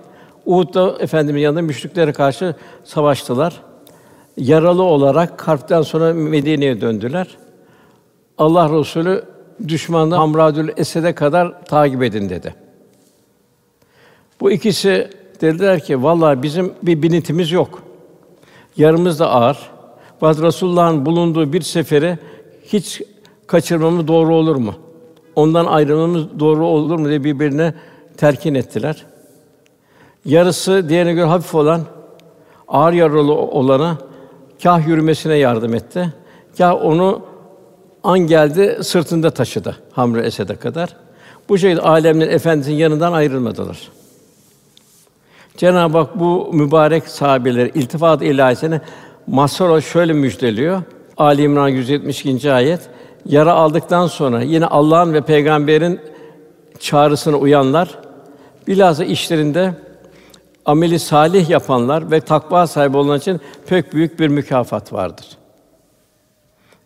Uhud'da 0.46 0.98
Efendimiz 1.00 1.44
yanında 1.44 1.62
müşriklere 1.62 2.13
karşı 2.13 2.56
savaştılar. 2.84 3.62
Yaralı 4.38 4.84
olarak 4.84 5.48
harpten 5.48 5.82
sonra 5.82 6.13
Medine'ye 6.13 6.82
döndüler. 6.82 7.28
Allah 8.38 8.80
Resulü 8.80 9.24
düşmanı 9.68 10.16
Hamradül 10.16 10.70
Esed'e 10.78 11.16
kadar 11.16 11.66
takip 11.66 12.04
edin 12.04 12.30
dedi. 12.30 12.56
Bu 14.42 14.52
ikisi 14.52 15.10
dediler 15.42 15.80
ki 15.80 16.04
vallahi 16.04 16.44
bizim 16.44 16.74
bir 16.84 17.02
binitimiz 17.02 17.52
yok. 17.52 17.84
Yarımız 18.78 19.20
da 19.20 19.30
ağır. 19.30 19.58
Fakat 20.20 20.42
Resulullah'ın 20.42 21.06
bulunduğu 21.06 21.54
bir 21.54 21.62
sefere 21.62 22.18
hiç 22.66 23.02
kaçırmamız 23.48 24.08
doğru 24.08 24.36
olur 24.36 24.56
mu? 24.56 24.74
Ondan 25.36 25.66
ayrılmamız 25.66 26.40
doğru 26.40 26.66
olur 26.66 27.00
mu 27.00 27.10
diye 27.10 27.24
birbirine 27.24 27.74
terkin 28.18 28.56
ettiler. 28.56 29.06
Yarısı 30.25 30.90
diğerine 30.90 31.13
göre 31.13 31.25
hafif 31.25 31.56
olan 31.56 31.82
ağır 32.68 32.94
yaralı 32.94 33.34
olana 33.34 33.98
kah 34.63 34.88
yürümesine 34.88 35.36
yardım 35.36 35.74
etti. 35.74 36.13
Kah 36.58 36.86
onu 36.86 37.22
an 38.03 38.20
geldi 38.20 38.79
sırtında 38.84 39.32
taşıdı 39.32 39.77
Hamr 39.91 40.17
Esed'e 40.17 40.55
kadar. 40.55 40.89
Bu 41.50 41.58
şekilde 41.58 41.82
alemlerin 41.82 42.32
efendisinin 42.32 42.75
yanından 42.75 43.13
ayrılmadılar. 43.13 43.91
Cenab-ı 45.58 45.98
Hak 45.98 46.20
bu 46.20 46.50
mübarek 46.53 47.08
sahabeleri 47.08 47.72
iltifat 47.75 48.22
ilahisine 48.22 48.82
mazhar 49.27 49.82
şöyle 49.82 50.13
müjdeliyor. 50.13 50.82
Ali 51.17 51.41
İmran 51.41 51.67
172. 51.67 52.51
ayet. 52.51 52.82
Yara 53.25 53.53
aldıktan 53.53 54.08
sonra 54.08 54.41
yine 54.41 54.65
Allah'ın 54.65 55.13
ve 55.13 55.22
peygamberin 55.22 56.00
çağrısına 56.79 57.38
uyanlar 57.38 58.00
bilhassa 58.67 59.03
işlerinde 59.03 59.74
ameli 60.65 61.00
salih 61.00 61.50
yapanlar 61.50 62.12
ve 62.12 62.22
takva 62.22 62.67
sahibi 62.67 62.98
olan 62.98 63.17
için 63.17 63.41
pek 63.67 63.93
büyük 63.93 64.20
bir 64.20 64.27
mükafat 64.27 64.93
vardır. 64.93 65.25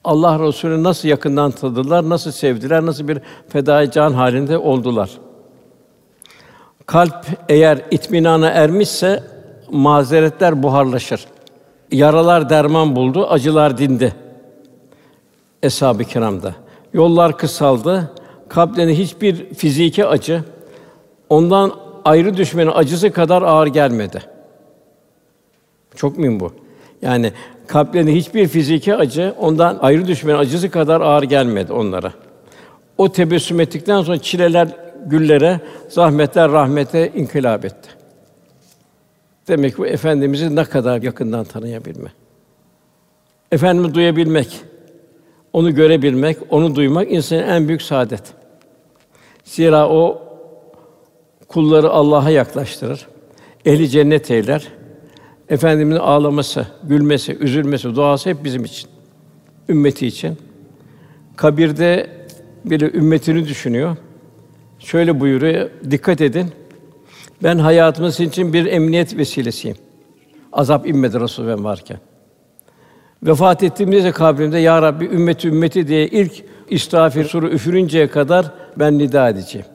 Allah 0.04 0.40
Resulü 0.40 0.84
nasıl 0.84 1.08
yakından 1.08 1.52
tanıdılar, 1.52 2.10
nasıl 2.10 2.32
sevdiler, 2.32 2.86
nasıl 2.86 3.08
bir 3.08 3.20
fedai 3.50 3.92
can 3.92 4.14
halinde 4.14 4.58
oldular. 4.58 5.10
Kalp 6.86 7.26
eğer 7.50 7.82
itminana 7.92 8.50
ermişse 8.50 9.24
mazeretler 9.72 10.64
buharlaşır. 10.64 11.26
Yaralar 11.92 12.50
derman 12.50 12.96
buldu, 12.96 13.28
acılar 13.28 13.78
dindi. 13.78 14.16
Eshab-ı 15.64 16.04
kiramda. 16.04 16.56
Yollar 16.94 17.38
kısaldı. 17.38 18.12
Kalplerine 18.50 18.98
hiçbir 18.98 19.54
fiziki 19.54 20.06
acı 20.06 20.44
ondan 21.30 21.72
ayrı 22.08 22.38
düşmenin 22.38 22.72
acısı 22.72 23.12
kadar 23.12 23.42
ağır 23.42 23.68
gelmedi. 23.68 24.22
Çok 25.96 26.18
mühim 26.18 26.40
bu. 26.40 26.54
Yani 27.02 27.32
kalplerine 27.68 28.16
hiçbir 28.16 28.48
fiziki 28.48 28.96
acı 28.96 29.34
ondan 29.40 29.78
ayrı 29.82 30.08
düşmenin 30.08 30.38
acısı 30.38 30.70
kadar 30.72 31.02
ağır 31.02 31.24
gelmedi 31.24 31.74
onlara. 31.74 32.14
O 32.98 33.12
tebessüm 33.12 33.60
ettikten 33.60 34.02
sonra 34.02 34.18
çileler 34.18 34.68
güllere, 35.06 35.60
zahmetler 35.90 36.52
rahmete 36.52 37.12
inkılap 37.16 37.66
etti. 37.66 37.90
Demek 39.48 39.72
ki 39.72 39.78
bu 39.78 39.88
efendimizi 39.88 40.56
ne 40.56 40.64
kadar 40.64 41.02
yakından 41.02 41.44
tanıyabilme. 41.44 42.10
Efendimi 43.52 43.94
duyabilmek, 43.94 44.62
onu 45.54 45.76
görebilmek, 45.76 46.38
onu 46.50 46.76
duymak 46.76 47.12
insanın 47.12 47.48
en 47.48 47.68
büyük 47.68 47.82
saadet. 47.82 48.24
Zira 49.44 49.90
o 49.90 50.27
kulları 51.48 51.90
Allah'a 51.90 52.30
yaklaştırır. 52.30 53.08
Ehli 53.66 53.90
cennet 53.90 54.32
eyler. 54.32 54.68
Efendimizin 55.50 56.00
ağlaması, 56.00 56.68
gülmesi, 56.84 57.38
üzülmesi, 57.40 57.96
duası 57.96 58.30
hep 58.30 58.44
bizim 58.44 58.66
için. 58.66 58.90
Ümmeti 59.70 60.08
için. 60.08 60.38
Kabirde 61.36 62.10
biri 62.66 62.98
ümmetini 62.98 63.48
düşünüyor. 63.48 63.98
Şöyle 64.80 65.20
buyuruyor, 65.20 65.70
dikkat 65.92 66.22
edin. 66.22 66.48
Ben 67.44 67.58
hayatımız 67.58 68.20
için 68.20 68.54
bir 68.54 68.66
emniyet 68.66 69.18
vesilesiyim. 69.18 69.78
Azap 70.54 70.88
inmedi 70.88 71.20
Resul 71.20 71.48
ben 71.48 71.64
varken. 71.64 71.98
Vefat 73.24 73.64
ettiğimde 73.64 74.12
kabrimde 74.12 74.58
ya 74.58 74.82
Rabbi 74.82 75.06
ümmeti 75.06 75.48
ümmeti 75.48 75.88
diye 75.88 76.08
ilk 76.08 76.44
istağfir 76.70 77.26
suru 77.26 77.50
üfürünceye 77.50 78.08
kadar 78.08 78.52
ben 78.80 78.98
nida 78.98 79.30
edeceğim. 79.30 79.68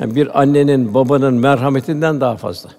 Yani 0.00 0.14
bir 0.14 0.40
annenin, 0.40 0.94
babanın 0.94 1.34
merhametinden 1.34 2.20
daha 2.20 2.36
fazla. 2.36 2.70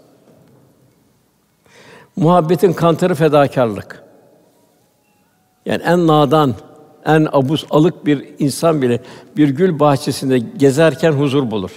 Muhabbetin 2.15 2.73
kantarı 2.73 3.15
fedakarlık. 3.15 4.03
Yani 5.65 5.83
en 5.83 6.07
nadan, 6.07 6.55
en 7.05 7.27
abus 7.31 7.65
alık 7.69 8.05
bir 8.05 8.25
insan 8.39 8.81
bile 8.81 9.01
bir 9.37 9.49
gül 9.49 9.79
bahçesinde 9.79 10.39
gezerken 10.39 11.11
huzur 11.11 11.51
bulur. 11.51 11.71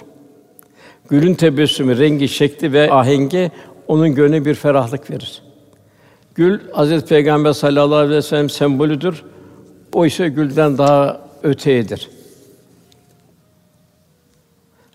Gülün 1.09 1.35
tebessümü, 1.35 1.99
rengi, 1.99 2.29
şekli 2.29 2.73
ve 2.73 2.93
ahengi 2.93 3.51
onun 3.89 4.15
gönlüne 4.15 4.45
bir 4.45 4.55
ferahlık 4.55 5.11
verir. 5.11 5.43
Gül 6.35 6.61
Hazreti 6.73 7.07
Peygamber 7.07 7.53
sallallahu 7.53 7.97
aleyhi 7.97 8.17
ve 8.17 8.23
sellem 8.23 8.51
sembolüdür. 8.51 9.25
O 9.93 10.07
ise 10.07 10.29
gülden 10.29 10.79
daha 10.79 11.21
öteyedir. 11.43 12.11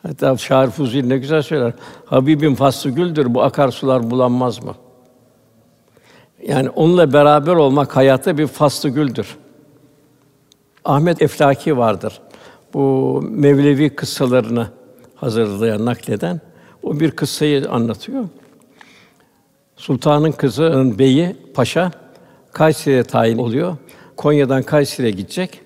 Hatta 0.08 0.38
Şair 0.38 0.70
Fuzuli 0.70 1.10
ne 1.10 1.18
güzel 1.18 1.42
söyler. 1.42 1.74
Habibim 2.06 2.56
faslı 2.56 2.90
güldür, 2.90 3.34
bu 3.34 3.44
akarsular 3.44 4.12
bulanmaz 4.12 4.64
mı? 4.64 4.76
Yani 6.48 6.70
onunla 6.70 7.14
beraber 7.14 7.56
olmak 7.56 7.96
hayatta 7.96 8.38
bir 8.38 8.48
faslı 8.48 8.90
güldür. 8.90 9.38
Ahmet 10.86 11.22
Eflaki 11.22 11.78
vardır. 11.78 12.22
Bu 12.74 13.22
Mevlevi 13.30 13.90
kıssalarını 13.90 14.68
hazırlayan, 15.16 15.86
nakleden 15.86 16.42
o 16.84 17.00
bir 17.00 17.12
kıssayı 17.12 17.70
anlatıyor. 17.70 18.24
Sultanın 19.76 20.32
kızının 20.32 21.00
beyi 21.00 21.36
paşa 21.54 21.92
Kayseri'ye 22.52 23.04
tayin 23.04 23.38
oluyor. 23.38 23.78
Konya'dan 24.18 24.64
Kayseri'ye 24.64 25.12
gidecek. 25.12 25.62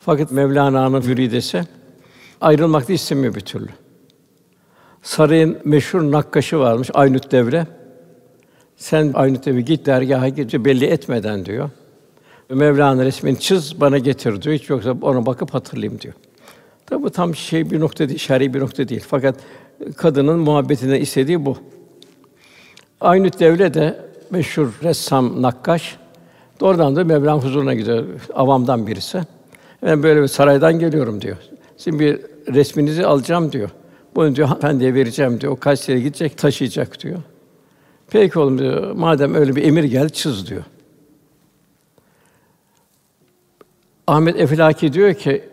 Fakat 0.00 0.30
Mevlana'nın 0.30 1.06
müridesi 1.06 1.64
ayrılmak 2.40 2.88
da 2.88 2.92
istemiyor 2.92 3.34
bir 3.34 3.40
türlü. 3.40 3.68
Sarayın 5.02 5.58
meşhur 5.64 6.12
nakkaşı 6.12 6.58
varmış 6.58 6.90
Aynut 6.94 7.32
Devre. 7.32 7.66
Sen 8.76 9.12
Aynut 9.14 9.46
Devre 9.46 9.60
git 9.60 9.86
dergaha 9.86 10.28
git 10.28 10.54
belli 10.54 10.84
etmeden 10.84 11.44
diyor. 11.44 11.70
Mevlana 12.50 13.04
resmini 13.04 13.40
çiz 13.40 13.80
bana 13.80 13.98
getir 13.98 14.42
diyor. 14.42 14.54
Hiç 14.54 14.70
yoksa 14.70 14.96
ona 15.02 15.26
bakıp 15.26 15.54
hatırlayayım 15.54 16.00
diyor. 16.00 16.14
Tabi 16.86 17.02
bu 17.02 17.10
tam 17.10 17.34
şey 17.34 17.70
bir 17.70 17.80
nokta 17.80 18.08
değil, 18.08 18.18
şer'i 18.18 18.54
bir 18.54 18.60
nokta 18.60 18.88
değil. 18.88 19.04
Fakat 19.08 19.36
kadının 19.96 20.38
muhabbetine 20.38 21.00
istediği 21.00 21.46
bu. 21.46 21.56
Aynı 23.00 23.38
devle 23.38 23.74
de 23.74 24.00
meşhur 24.30 24.68
ressam 24.82 25.42
Nakkaş 25.42 25.96
doğrudan 26.60 26.96
da 26.96 27.04
Mevlana 27.04 27.42
huzuruna 27.42 27.74
gidiyor. 27.74 28.04
Avamdan 28.34 28.86
birisi. 28.86 29.20
Ben 29.82 30.02
böyle 30.02 30.22
bir 30.22 30.28
saraydan 30.28 30.78
geliyorum 30.78 31.20
diyor. 31.20 31.36
Şimdi 31.84 31.98
bir 31.98 32.20
resminizi 32.54 33.06
alacağım 33.06 33.52
diyor. 33.52 33.70
Bunu 34.14 34.36
diyor 34.36 34.48
hanımefendiye 34.48 34.94
vereceğim 34.94 35.40
diyor. 35.40 35.52
O 35.52 35.56
kaç 35.56 35.88
yere 35.88 36.00
gidecek, 36.00 36.38
taşıyacak 36.38 37.02
diyor. 37.02 37.18
Peki 38.10 38.38
oğlum 38.38 38.58
diyor. 38.58 38.92
Madem 38.92 39.34
öyle 39.34 39.56
bir 39.56 39.64
emir 39.64 39.84
gel 39.84 40.08
çiz 40.08 40.46
diyor. 40.46 40.62
Ahmet 44.06 44.40
Eflaki 44.40 44.92
diyor 44.92 45.14
ki 45.14 45.44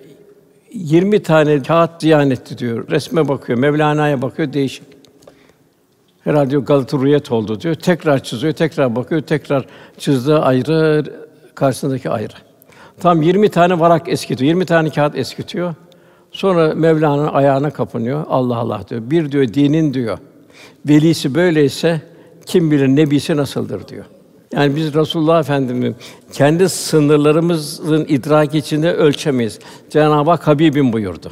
20 0.73 1.23
tane 1.23 1.63
kağıt 1.63 2.01
ziyan 2.01 2.31
etti 2.31 2.57
diyor. 2.57 2.87
Resme 2.89 3.27
bakıyor, 3.27 3.59
Mevlana'ya 3.59 4.21
bakıyor, 4.21 4.53
değişik. 4.53 4.83
Herhalde 6.23 6.49
diyor 6.49 6.61
Galata 6.61 6.97
Rüyet 6.97 7.31
oldu 7.31 7.61
diyor. 7.61 7.75
Tekrar 7.75 8.23
çiziyor, 8.23 8.53
tekrar 8.53 8.95
bakıyor, 8.95 9.21
tekrar 9.21 9.65
çizdiği 9.97 10.37
ayrı, 10.37 11.05
karşısındaki 11.55 12.09
ayrı. 12.09 12.33
Tam 12.99 13.21
20 13.21 13.49
tane 13.49 13.79
varak 13.79 14.09
eskitiyor, 14.09 14.47
20 14.47 14.65
tane 14.65 14.89
kağıt 14.89 15.15
eskitiyor. 15.15 15.75
Sonra 16.37 16.75
Mevlana'nın 16.75 17.27
ayağına 17.27 17.69
kapanıyor. 17.69 18.25
Allah 18.29 18.57
Allah 18.57 18.81
diyor. 18.89 19.01
Bir 19.11 19.31
diyor 19.31 19.53
dinin 19.53 19.93
diyor. 19.93 20.17
Velisi 20.87 21.35
böyleyse 21.35 22.01
kim 22.45 22.71
bilir 22.71 22.87
nebisi 22.87 23.37
nasıldır 23.37 23.87
diyor. 23.87 24.05
Yani 24.53 24.75
biz 24.75 24.93
Resulullah 24.93 25.39
Efendimiz'in 25.39 25.95
kendi 26.33 26.69
sınırlarımızın 26.69 28.05
idrak 28.09 28.55
içinde 28.55 28.93
ölçemeyiz. 28.93 29.59
Cenab-ı 29.89 30.29
Hak 30.29 30.47
Habibim 30.47 30.93
buyurdu. 30.93 31.31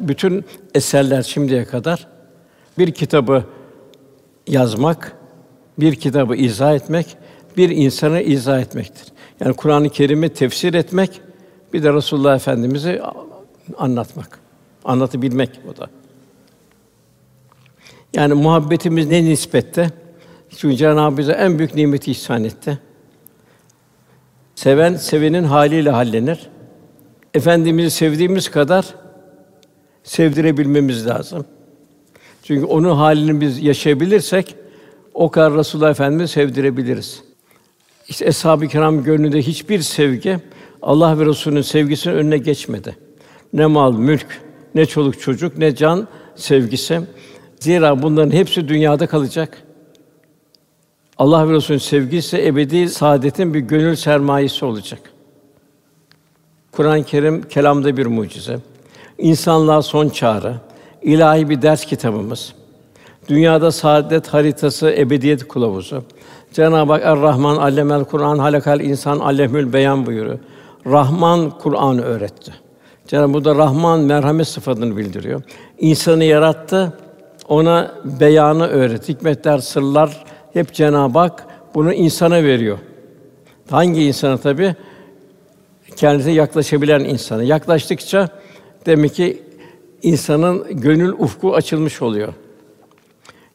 Bütün 0.00 0.44
eserler 0.74 1.22
şimdiye 1.22 1.64
kadar 1.64 2.06
bir 2.78 2.92
kitabı 2.92 3.44
yazmak, 4.46 5.12
bir 5.78 5.94
kitabı 5.94 6.36
izah 6.36 6.74
etmek, 6.74 7.16
bir 7.56 7.70
insanı 7.70 8.20
izah 8.20 8.60
etmektir. 8.60 9.06
Yani 9.40 9.54
Kur'an-ı 9.54 9.88
Kerim'i 9.88 10.28
tefsir 10.28 10.74
etmek, 10.74 11.20
bir 11.72 11.82
de 11.82 11.92
Resulullah 11.92 12.36
Efendimizi 12.36 13.00
anlatmak, 13.78 14.38
anlatabilmek 14.84 15.60
o 15.72 15.76
da. 15.76 15.90
Yani 18.14 18.34
muhabbetimiz 18.34 19.06
ne 19.06 19.24
nispette? 19.24 19.90
Çünkü 20.56 20.76
Cenab-ı 20.76 21.18
bize 21.18 21.32
en 21.32 21.58
büyük 21.58 21.74
nimeti 21.74 22.10
ihsan 22.10 22.44
etti. 22.44 22.78
Seven 24.54 24.94
sevenin 24.94 25.44
haliyle 25.44 25.90
hallenir. 25.90 26.48
Efendimizi 27.34 27.90
sevdiğimiz 27.90 28.50
kadar 28.50 28.94
sevdirebilmemiz 30.02 31.06
lazım. 31.06 31.44
Çünkü 32.42 32.66
onun 32.66 32.96
halini 32.96 33.40
biz 33.40 33.62
yaşayabilirsek 33.62 34.54
o 35.14 35.30
kadar 35.30 35.54
Resulullah 35.54 35.90
Efendimizi 35.90 36.32
sevdirebiliriz. 36.32 37.22
İşte 38.08 38.26
eshab-ı 38.26 38.68
kiram 38.68 39.04
gönlünde 39.04 39.42
hiçbir 39.42 39.80
sevgi 39.80 40.38
Allah 40.82 41.18
ve 41.18 41.26
Resulü'nün 41.26 41.62
sevgisinin 41.62 42.14
önüne 42.14 42.38
geçmedi. 42.38 42.96
Ne 43.52 43.66
mal, 43.66 43.92
mülk, 43.92 44.26
ne 44.74 44.86
çoluk 44.86 45.20
çocuk, 45.20 45.58
ne 45.58 45.74
can 45.74 46.08
sevgisi. 46.36 47.00
Zira 47.60 48.02
bunların 48.02 48.30
hepsi 48.30 48.68
dünyada 48.68 49.06
kalacak. 49.06 49.62
Allah 51.18 51.48
ve 51.48 51.52
Resulü'nün 51.52 51.78
sevgisi 51.78 52.46
ebedi 52.46 52.88
saadetin 52.88 53.54
bir 53.54 53.60
gönül 53.60 53.96
sermayesi 53.96 54.64
olacak. 54.64 55.00
Kur'an-ı 56.72 57.04
Kerim 57.04 57.42
kelamda 57.42 57.96
bir 57.96 58.06
mucize. 58.06 58.58
İnsanlığa 59.18 59.82
son 59.82 60.08
çağrı, 60.08 60.54
ilahi 61.02 61.50
bir 61.50 61.62
ders 61.62 61.84
kitabımız. 61.84 62.54
Dünyada 63.28 63.72
saadet 63.72 64.28
haritası, 64.28 64.90
ebediyet 64.90 65.48
kılavuzu. 65.48 66.04
Cenab-ı 66.52 66.92
Hak 66.92 67.02
Er-Rahman 67.04 67.56
allemel 67.56 68.04
Kur'an 68.04 68.38
halakal 68.38 68.80
insan 68.80 69.18
allemül 69.18 69.72
beyan 69.72 70.06
buyuruyor. 70.06 70.38
Rahman 70.86 71.50
Kur'an'ı 71.58 72.02
öğretti. 72.02 72.52
Cenab-ı 73.08 73.32
Hak 73.32 73.44
da 73.44 73.54
Rahman 73.54 74.00
merhamet 74.00 74.48
sıfatını 74.48 74.96
bildiriyor. 74.96 75.42
İnsanı 75.78 76.24
yarattı, 76.24 76.92
ona 77.48 77.94
beyanı 78.20 78.66
öğret. 78.66 79.08
Hikmetler, 79.08 79.58
sırlar 79.58 80.24
hep 80.52 80.74
Cenab-ı 80.74 81.18
Hak 81.18 81.46
bunu 81.74 81.92
insana 81.92 82.44
veriyor. 82.44 82.78
Hangi 83.70 84.04
insana 84.04 84.36
tabi? 84.36 84.76
Kendisine 85.96 86.32
yaklaşabilen 86.32 87.00
insana. 87.00 87.42
Yaklaştıkça 87.42 88.28
demek 88.86 89.14
ki 89.14 89.42
insanın 90.02 90.80
gönül 90.80 91.12
ufku 91.12 91.54
açılmış 91.54 92.02
oluyor. 92.02 92.32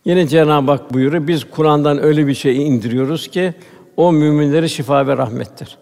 Yine 0.05 0.27
Cenab-ı 0.27 0.71
Hak 0.71 0.93
buyuruyor, 0.93 1.27
biz 1.27 1.43
Kur'an'dan 1.43 2.03
öyle 2.03 2.27
bir 2.27 2.33
şey 2.33 2.67
indiriyoruz 2.67 3.27
ki 3.27 3.53
o 3.97 4.11
müminlere 4.11 4.67
şifa 4.67 5.07
ve 5.07 5.17
rahmettir. 5.17 5.77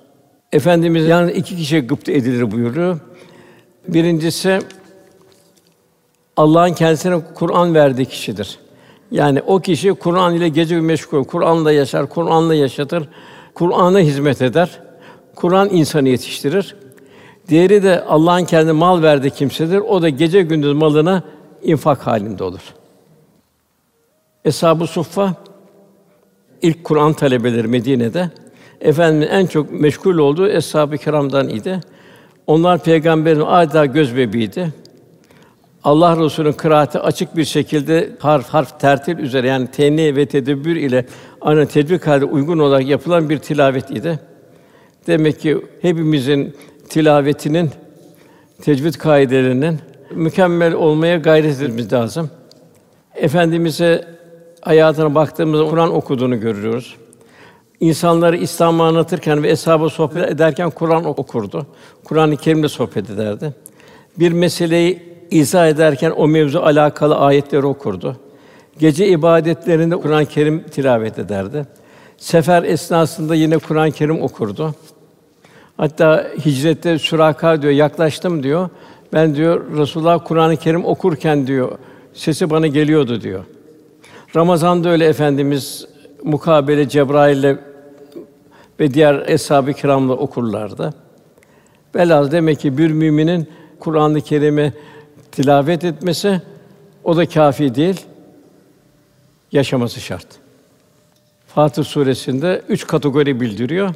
Efendimiz 0.51 1.07
yani 1.07 1.31
iki 1.31 1.57
kişiye 1.57 1.81
gıpta 1.81 2.11
edilir 2.11 2.51
buyuruyor. 2.51 2.99
Birincisi 3.87 4.59
Allah'ın 6.37 6.73
kendisine 6.73 7.21
Kur'an 7.35 7.75
verdiği 7.75 8.05
kişidir. 8.05 8.59
Yani 9.11 9.41
o 9.41 9.59
kişi 9.59 9.93
Kur'an 9.93 10.35
ile 10.35 10.49
gece 10.49 10.75
ve 10.75 10.81
meşgul, 10.81 11.23
Kur'an'la 11.23 11.71
yaşar, 11.71 12.09
Kur'an'la 12.09 12.55
yaşatır, 12.55 13.09
Kur'an'a 13.53 13.99
hizmet 13.99 14.41
eder. 14.41 14.79
Kur'an 15.35 15.69
insanı 15.69 16.09
yetiştirir. 16.09 16.75
Diğeri 17.47 17.83
de 17.83 18.03
Allah'ın 18.03 18.45
kendi 18.45 18.71
mal 18.71 19.01
verdiği 19.01 19.29
kimsedir. 19.29 19.77
O 19.77 20.01
da 20.01 20.09
gece 20.09 20.41
gündüz 20.41 20.73
malına 20.73 21.23
infak 21.63 22.07
halinde 22.07 22.43
olur. 22.43 22.61
Eshab-ı 24.45 24.87
Suffa 24.87 25.33
ilk 26.61 26.83
Kur'an 26.83 27.13
talebeleri 27.13 27.67
Medine'de 27.67 28.31
Efendimiz 28.81 29.27
en 29.31 29.45
çok 29.45 29.71
meşgul 29.71 30.17
olduğu 30.17 30.47
eshab-ı 30.47 30.97
kiramdan 30.97 31.49
idi. 31.49 31.79
Onlar 32.47 32.83
peygamberin 32.83 33.41
adeta 33.41 33.85
göz 33.85 34.17
bebeğiydi. 34.17 34.73
Allah 35.83 36.19
Resulü'nün 36.19 36.53
kıraati 36.53 36.99
açık 36.99 37.37
bir 37.37 37.45
şekilde 37.45 38.09
harf 38.19 38.49
harf 38.49 38.79
tertil 38.79 39.17
üzere 39.17 39.47
yani 39.47 39.67
tenni 39.67 40.15
ve 40.15 40.25
tedebbür 40.25 40.75
ile 40.75 41.05
aynı 41.41 41.65
tedbir 41.65 42.01
halde 42.01 42.25
uygun 42.25 42.59
olarak 42.59 42.87
yapılan 42.87 43.29
bir 43.29 43.37
tilavet 43.37 43.91
idi. 43.91 44.19
Demek 45.07 45.39
ki 45.39 45.57
hepimizin 45.81 46.55
tilavetinin 46.89 47.69
tecvid 48.61 48.93
kaidelerinin 48.93 49.79
mükemmel 50.15 50.73
olmaya 50.73 51.17
gayret 51.17 51.61
etmemiz 51.61 51.93
lazım. 51.93 52.29
Efendimize 53.15 54.07
hayatına 54.61 55.15
baktığımızda 55.15 55.69
Kur'an 55.69 55.93
okuduğunu 55.93 56.39
görüyoruz. 56.39 56.95
İnsanları 57.81 58.37
İslam'ı 58.37 58.83
anlatırken 58.83 59.43
ve 59.43 59.49
eshab 59.49 59.89
sohbet 59.89 60.29
ederken 60.29 60.69
Kur'an 60.69 61.05
okurdu. 61.05 61.65
Kur'an-ı 62.03 62.37
Kerim'le 62.37 62.67
sohbet 62.67 63.09
ederdi. 63.09 63.53
Bir 64.19 64.31
meseleyi 64.31 65.03
izah 65.31 65.67
ederken 65.67 66.11
o 66.11 66.27
mevzu 66.27 66.59
alakalı 66.59 67.17
ayetleri 67.17 67.65
okurdu. 67.65 68.17
Gece 68.79 69.07
ibadetlerinde 69.07 69.95
Kur'an-ı 69.95 70.25
Kerim 70.25 70.63
tilavet 70.63 71.19
ederdi. 71.19 71.65
Sefer 72.17 72.63
esnasında 72.63 73.35
yine 73.35 73.57
Kur'an-ı 73.57 73.91
Kerim 73.91 74.21
okurdu. 74.21 74.75
Hatta 75.77 76.27
hicrette 76.45 76.99
Süraka 76.99 77.61
diyor, 77.61 77.73
yaklaştım 77.73 78.43
diyor. 78.43 78.69
Ben 79.13 79.35
diyor 79.35 79.77
Resulullah 79.77 80.19
Kur'an-ı 80.25 80.57
Kerim 80.57 80.85
okurken 80.85 81.47
diyor 81.47 81.71
sesi 82.13 82.49
bana 82.49 82.67
geliyordu 82.67 83.21
diyor. 83.21 83.43
Ramazan'da 84.35 84.89
öyle 84.89 85.05
efendimiz 85.05 85.87
mukabele 86.23 86.89
Cebrail'le 86.89 87.70
ve 88.81 88.93
diğer 88.93 89.23
eshab-ı 89.27 89.73
kiramla 89.73 90.13
okurlardı. 90.13 90.93
Velhâsıl 91.95 92.31
demek 92.31 92.59
ki 92.59 92.77
bir 92.77 92.91
müminin 92.91 93.49
Kur'an-ı 93.79 94.21
Kerim'i 94.21 94.73
tilavet 95.31 95.83
etmesi 95.83 96.41
o 97.03 97.17
da 97.17 97.29
kafi 97.29 97.75
değil. 97.75 98.05
Yaşaması 99.51 99.99
şart. 99.99 100.27
Fatır 101.47 101.83
suresinde 101.83 102.61
üç 102.69 102.87
kategori 102.87 103.41
bildiriyor. 103.41 103.93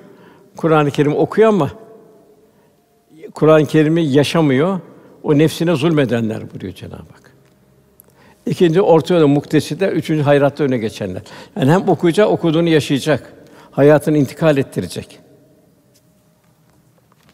Kur'an-ı 0.58 0.91
Kerim 0.91 1.15
okuyor 1.15 1.50
ama 1.50 1.71
Kur'an-ı 3.34 3.65
Kerim'i 3.65 4.06
yaşamıyor. 4.06 4.80
O 5.24 5.38
nefsine 5.38 5.76
zulmedenler 5.76 6.52
buyuruyor 6.52 6.74
Cenab-ı 6.74 6.95
Hak. 6.95 7.32
İkinci 8.45 8.82
orta 8.82 9.13
yolda 9.13 9.28
muktesider, 9.28 9.91
üçüncü 9.91 10.24
hayratta 10.24 10.63
öne 10.63 10.78
geçenler. 10.78 11.21
Yani 11.60 11.71
hem 11.71 11.89
okuyacak, 11.89 12.30
okuduğunu 12.30 12.69
yaşayacak. 12.69 13.35
Hayatını 13.75 14.17
intikal 14.17 14.57
ettirecek. 14.57 15.19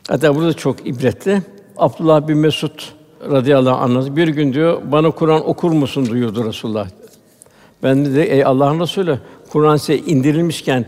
Hatta 0.08 0.36
burada 0.36 0.54
çok 0.54 0.88
ibretli. 0.88 1.42
Abdullah 1.78 2.28
bin 2.28 2.38
Mesud 2.38 2.80
radıyallahu 3.32 3.76
anh 3.76 4.16
bir 4.16 4.28
gün 4.28 4.54
diyor 4.54 4.82
bana 4.92 5.12
Kur'an 5.12 5.50
okur 5.50 5.72
musun 5.72 6.10
duyurdu 6.10 6.48
Resulullah. 6.48 6.88
Ben 7.84 8.16
de 8.16 8.24
ey 8.24 8.46
Allah'ın 8.46 8.80
Resulü 8.80 9.20
Kur'an 9.50 9.78
size 9.78 9.98
indirilmişken 9.98 10.86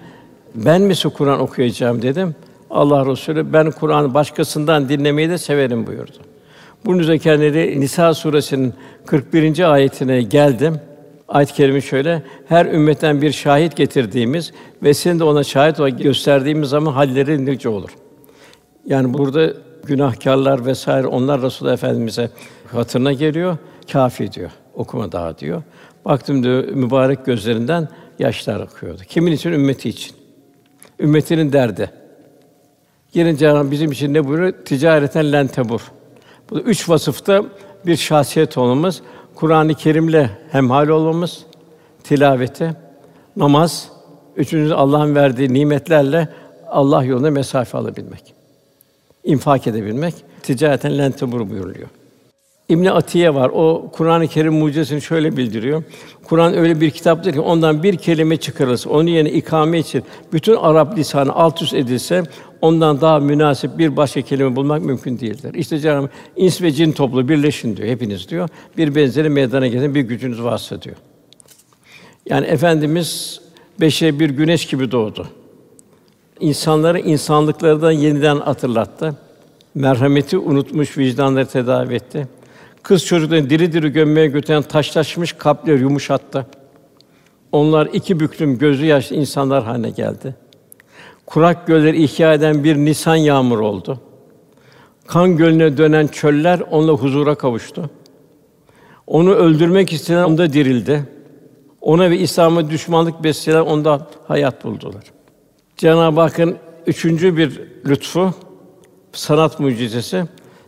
ben 0.56 0.82
mi 0.82 0.96
size 0.96 1.10
Kur'an 1.10 1.40
okuyacağım 1.40 2.02
dedim. 2.02 2.36
Allah 2.70 3.06
Resulü 3.06 3.54
ben 3.54 3.72
Kur'an'ı 3.72 4.14
başkasından 4.14 4.90
dinlemeyi 4.90 5.30
de 5.30 5.38
severim 5.38 5.88
buyurdu. 5.88 6.18
Bunun 6.86 7.00
üzerine 7.00 7.20
kendileri 7.20 7.80
Nisa 7.80 8.14
suresinin 8.14 8.74
41. 9.06 9.74
ayetine 9.74 10.22
geldim. 10.22 10.80
Ayet-i 11.34 11.54
kerime 11.54 11.82
şöyle: 11.82 12.24
Her 12.48 12.66
ümmetten 12.66 13.22
bir 13.22 13.32
şahit 13.32 13.76
getirdiğimiz 13.76 14.52
ve 14.84 14.94
senin 14.94 15.20
de 15.20 15.24
ona 15.24 15.44
şahit 15.44 15.80
olarak 15.80 16.00
gösterdiğimiz 16.00 16.70
zaman 16.70 16.92
halleri 16.92 17.46
nice 17.46 17.70
olur. 17.70 17.90
Yani 18.86 19.14
burada 19.14 19.54
günahkarlar 19.84 20.66
vesaire 20.66 21.08
onlar 21.08 21.42
Resul 21.42 21.68
Efendimize 21.68 22.30
hatırına 22.72 23.14
geliyor, 23.14 23.58
kafi 23.92 24.32
diyor. 24.32 24.52
Okuma 24.74 25.12
daha 25.12 25.38
diyor. 25.38 25.64
Baktım 26.06 26.44
diyor 26.44 26.64
mübarek 26.64 27.26
gözlerinden 27.26 27.88
yaşlar 28.20 28.60
akıyordu. 28.60 29.02
Kimin 29.08 29.32
için? 29.32 29.52
Ümmeti 29.52 29.90
için. 29.90 30.16
Ümmetinin 31.00 31.54
derdi. 31.54 31.90
Yine 33.14 33.38
Cenab-ı 33.38 33.72
bizim 33.72 33.92
için 33.92 34.14
ne 34.14 34.28
buyuruyor? 34.28 34.54
Ticareten 34.66 35.32
len 35.32 35.48
tebur. 35.48 35.82
Bu 36.50 36.60
üç 36.60 36.90
vasıfta 36.90 37.44
bir 37.86 37.96
şahsiyet 37.96 38.58
olmamız, 38.58 39.02
Kur'an-ı 39.36 39.74
Kerim'le 39.74 40.30
hemhal 40.52 40.88
olmamız, 40.88 41.46
tilaveti, 42.04 42.76
namaz, 43.36 43.90
üçüncüsü 44.36 44.74
Allah'ın 44.74 45.16
verdiği 45.16 45.54
nimetlerle 45.54 46.30
Allah 46.68 47.04
yolunda 47.04 47.32
mesafe 47.32 47.78
alabilmek. 47.78 48.34
infak 49.24 49.68
edebilmek. 49.68 50.16
Ticareten 50.44 50.98
len 50.98 51.12
tebur 51.12 51.50
buyuruluyor. 51.50 51.88
İbn 52.70 52.86
Atiye 52.86 53.34
var. 53.34 53.52
O 53.54 53.90
Kur'an-ı 53.92 54.28
Kerim 54.28 54.54
mucizesini 54.54 55.02
şöyle 55.02 55.38
bildiriyor. 55.38 55.84
Kur'an 56.24 56.58
öyle 56.58 56.82
bir 56.82 56.92
kitaptır 56.92 57.34
ki 57.34 57.40
ondan 57.40 57.84
bir 57.84 57.98
kelime 57.98 58.38
çıkarılsa, 58.38 58.90
onun 58.90 59.08
yerine 59.08 59.32
ikame 59.32 59.80
için 59.80 60.04
bütün 60.34 60.56
Arap 60.56 60.98
lisanı 60.98 61.34
alt 61.34 61.62
üst 61.62 61.74
edilse 61.74 62.24
ondan 62.62 63.02
daha 63.02 63.20
münasip 63.20 63.78
bir 63.78 63.98
başka 63.98 64.22
kelime 64.22 64.56
bulmak 64.56 64.82
mümkün 64.82 65.20
değildir. 65.20 65.54
İşte 65.54 65.80
Cenab-ı 65.80 66.10
ins 66.36 66.62
ve 66.62 66.72
cin 66.72 66.92
toplu 66.92 67.30
birleşin 67.30 67.78
diyor 67.78 67.90
hepiniz 67.90 68.30
diyor. 68.30 68.50
Bir 68.78 68.96
benzeri 68.96 69.30
meydana 69.30 69.68
getirin 69.68 69.96
bir 69.96 70.02
gücünüz 70.02 70.44
varsa 70.44 70.82
diyor. 70.82 70.96
Yani 72.30 72.46
efendimiz 72.46 73.42
beşe 73.80 74.20
bir 74.20 74.30
güneş 74.30 74.66
gibi 74.66 74.92
doğdu. 74.92 75.28
İnsanları 76.40 77.00
insanlıklardan 77.00 77.92
yeniden 77.92 78.40
hatırlattı. 78.40 79.16
Merhameti 79.76 80.38
unutmuş 80.38 80.98
vicdanları 80.98 81.46
tedavi 81.46 81.94
etti. 81.94 82.28
Kız 82.84 83.06
çocuklarını 83.06 83.50
diri 83.50 83.74
diri 83.74 83.90
gömmeye 83.90 84.28
götüren 84.28 84.62
taşlaşmış 84.62 85.34
kalpleri 85.34 85.82
yumuşattı. 85.82 86.46
Onlar 87.52 87.90
iki 87.94 88.20
büklüm 88.20 88.58
gözü 88.58 88.86
yaşlı 88.86 89.16
insanlar 89.16 89.64
haline 89.64 89.90
geldi. 89.90 90.36
Kurak 91.26 91.68
gölleri 91.68 92.04
ihya 92.04 92.34
eden 92.34 92.64
bir 92.64 92.76
nisan 92.76 93.16
yağmur 93.16 93.60
oldu. 93.60 94.00
Kan 95.08 95.38
gölüne 95.38 95.78
dönen 95.78 96.08
çöller 96.08 96.60
onunla 96.60 96.92
huzura 96.92 97.36
kavuştu. 97.36 97.90
Onu 99.08 99.34
öldürmek 99.34 99.94
isteyen 99.94 100.24
onda 100.24 100.54
dirildi. 100.54 101.04
Ona 101.82 102.10
ve 102.10 102.18
İslam'a 102.18 102.70
düşmanlık 102.70 103.24
besleyen 103.24 103.62
onda 103.62 104.08
hayat 104.28 104.64
buldular. 104.64 105.04
Cenab-ı 105.78 106.22
Hakk'ın 106.22 106.58
üçüncü 106.88 107.38
bir 107.38 107.62
lütfu, 107.86 108.34
sanat 109.14 109.60
mucizesi. 109.60 110.26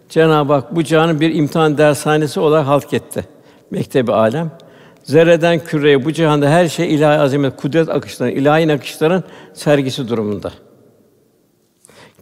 Cenab-ı 0.10 0.54
Hak 0.54 0.76
bu 0.76 0.84
canı 0.84 1.20
bir 1.20 1.36
imtihan 1.36 1.78
dershanesi 1.78 2.40
olarak 2.40 2.68
halk 2.68 2.94
etti. 2.94 3.26
Mektebi 3.72 4.14
alem. 4.14 4.52
Zerreden 5.04 5.60
küreye 5.60 6.06
bu 6.06 6.14
cihanda 6.14 6.50
her 6.50 6.68
şey 6.68 6.96
ilahi 6.96 7.20
azamet, 7.20 7.56
kudret 7.56 7.90
akışları, 7.90 8.32
ilahi 8.32 8.74
akışların 8.74 9.24
sergisi 9.54 10.08
durumunda. 10.08 10.52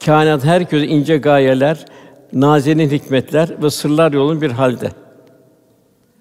Kainat 0.05 0.43
herkese 0.43 0.87
ince 0.87 1.17
gayeler, 1.17 1.85
nazenin 2.33 2.89
hikmetler 2.89 3.63
ve 3.63 3.69
sırlar 3.69 4.11
yolun 4.11 4.41
bir 4.41 4.51
halde. 4.51 4.91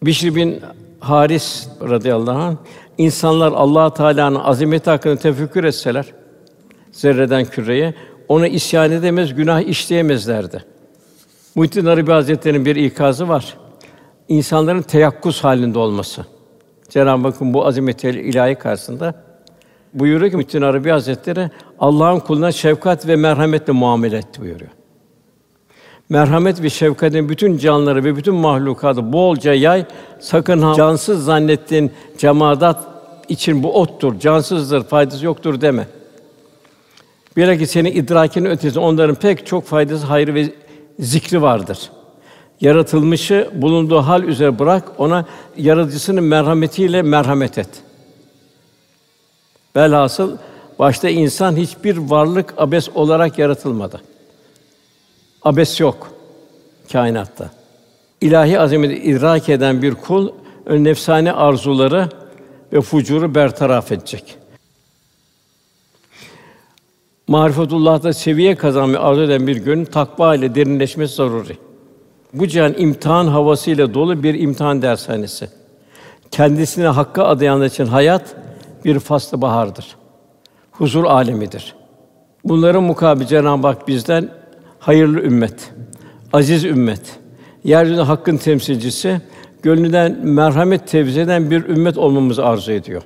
Bişr 0.03 0.35
bin 0.35 0.61
Haris 1.01 1.69
radıyallahu 1.81 2.39
anh 2.39 2.57
insanlar 2.99 3.53
Allah 3.53 3.95
Teala'nın 3.95 4.41
azameti 4.41 4.91
hakkında 4.91 5.17
tefekkür 5.17 5.65
etseler 5.65 6.07
zerreden 6.93 7.45
küreye 7.45 7.95
ona 8.29 8.49
isyan 8.49 8.91
edemez, 8.91 9.35
günah 9.35 9.61
işleyemezlerdi. 9.61 10.65
Muhittin 11.55 11.87
Arabi 11.87 12.11
Hazretleri'nin 12.11 12.65
bir 12.65 12.77
ikazı 12.77 13.29
var. 13.29 13.57
İnsanların 14.29 14.83
teyakkuz 14.83 15.45
halinde 15.45 15.79
olması. 15.79 16.27
Cenab-ı 16.89 17.29
Hakk'ın 17.29 17.55
bu 17.55 17.67
azameti 17.67 18.09
ilahi 18.09 18.55
karşısında 18.55 19.15
buyuruyor 19.95 20.31
ki 20.31 20.37
Muhittin 20.37 20.63
Arabi 20.63 20.91
Hazretleri 20.91 21.51
Allah'ın 21.79 22.19
kuluna 22.21 22.53
şefkat 22.53 23.07
ve 23.07 23.17
merhametle 23.17 23.73
muamele 23.73 24.17
etti 24.17 24.41
buyuruyor. 24.41 24.71
merhamet 26.09 26.63
ve 26.63 26.71
şefkatin 26.71 27.29
bütün 27.29 27.59
canlıları 27.59 28.05
ve 28.05 28.17
bütün 28.17 28.35
mahlukatı 28.35 29.13
bolca 29.13 29.55
yay. 29.55 29.85
Sakın 30.21 30.63
ha 30.63 30.75
cansız 30.75 31.25
zannettiğin 31.25 31.93
cemaat 32.19 32.79
için 33.29 33.63
bu 33.63 33.81
ottur, 33.81 34.21
cansızdır, 34.21 34.85
faydası 34.85 35.25
yoktur 35.25 35.61
deme. 35.61 35.87
Bilakis 37.37 37.71
senin 37.71 37.93
idrakinin 37.93 38.51
ötesi 38.51 38.79
onların 38.79 39.15
pek 39.15 39.47
çok 39.47 39.65
faydası, 39.65 40.07
hayrı 40.07 40.35
ve 40.35 40.62
zikri 40.99 41.43
vardır. 41.43 41.91
Yaratılmışı 42.61 43.51
bulunduğu 43.55 43.99
hal 43.99 44.23
üzere 44.23 44.59
bırak, 44.59 44.85
ona 44.99 45.27
yaratıcısının 45.57 46.25
merhametiyle 46.25 47.03
merhamet 47.03 47.59
et. 47.59 47.69
Velhasıl 49.77 50.37
başta 50.79 51.09
insan 51.09 51.57
hiçbir 51.57 51.97
varlık 51.97 52.55
abes 52.57 52.89
olarak 52.95 53.39
yaratılmadı. 53.39 54.01
Abes 55.43 55.81
yok 55.81 56.13
kainatta. 56.93 57.51
İlahi 58.21 58.61
azameti 58.61 58.95
idrak 58.95 59.49
eden 59.49 59.83
bir 59.83 59.95
kul 59.95 60.33
nefsane 60.71 61.33
arzuları 61.33 62.09
ve 62.73 62.81
fucuru 62.81 63.35
bertaraf 63.35 63.93
edecek. 63.93 64.42
Marifetullah'ta 67.29 68.13
seviye 68.13 68.55
kazanmayı 68.55 69.01
arzu 69.01 69.23
eden 69.23 69.47
bir 69.47 69.57
gönül 69.57 69.87
takva 69.87 70.35
ile 70.35 70.55
derinleşmesi 70.55 71.15
zaruri. 71.15 71.57
Bu 72.33 72.49
cihan 72.49 72.75
imtihan 72.79 73.27
havasıyla 73.27 73.95
dolu 73.95 74.23
bir 74.23 74.35
imtihan 74.35 74.83
dershanesi. 74.83 75.49
Kendisine 76.31 76.87
hakka 76.87 77.25
adayanlar 77.25 77.67
için 77.67 77.87
hayat 77.87 78.37
bir 78.85 78.99
faslı 78.99 79.41
bahardır. 79.41 79.97
Huzur 80.73 81.05
alemidir. 81.05 81.75
Bunların 82.45 82.83
mukabil 82.83 83.27
Cenab-ı 83.27 83.67
Hak 83.67 83.89
bizden 83.89 84.29
hayırlı 84.79 85.21
ümmet, 85.21 85.73
aziz 86.33 86.65
ümmet, 86.65 87.19
yeryüzünde 87.65 88.03
hakkın 88.03 88.37
temsilcisi, 88.37 89.21
gönlünden 89.63 90.19
merhamet 90.23 90.89
tevzi 90.89 91.21
eden 91.21 91.51
bir 91.51 91.65
ümmet 91.65 91.99
olmamızı 91.99 92.45
arzu 92.45 92.73
ediyor. 92.73 93.03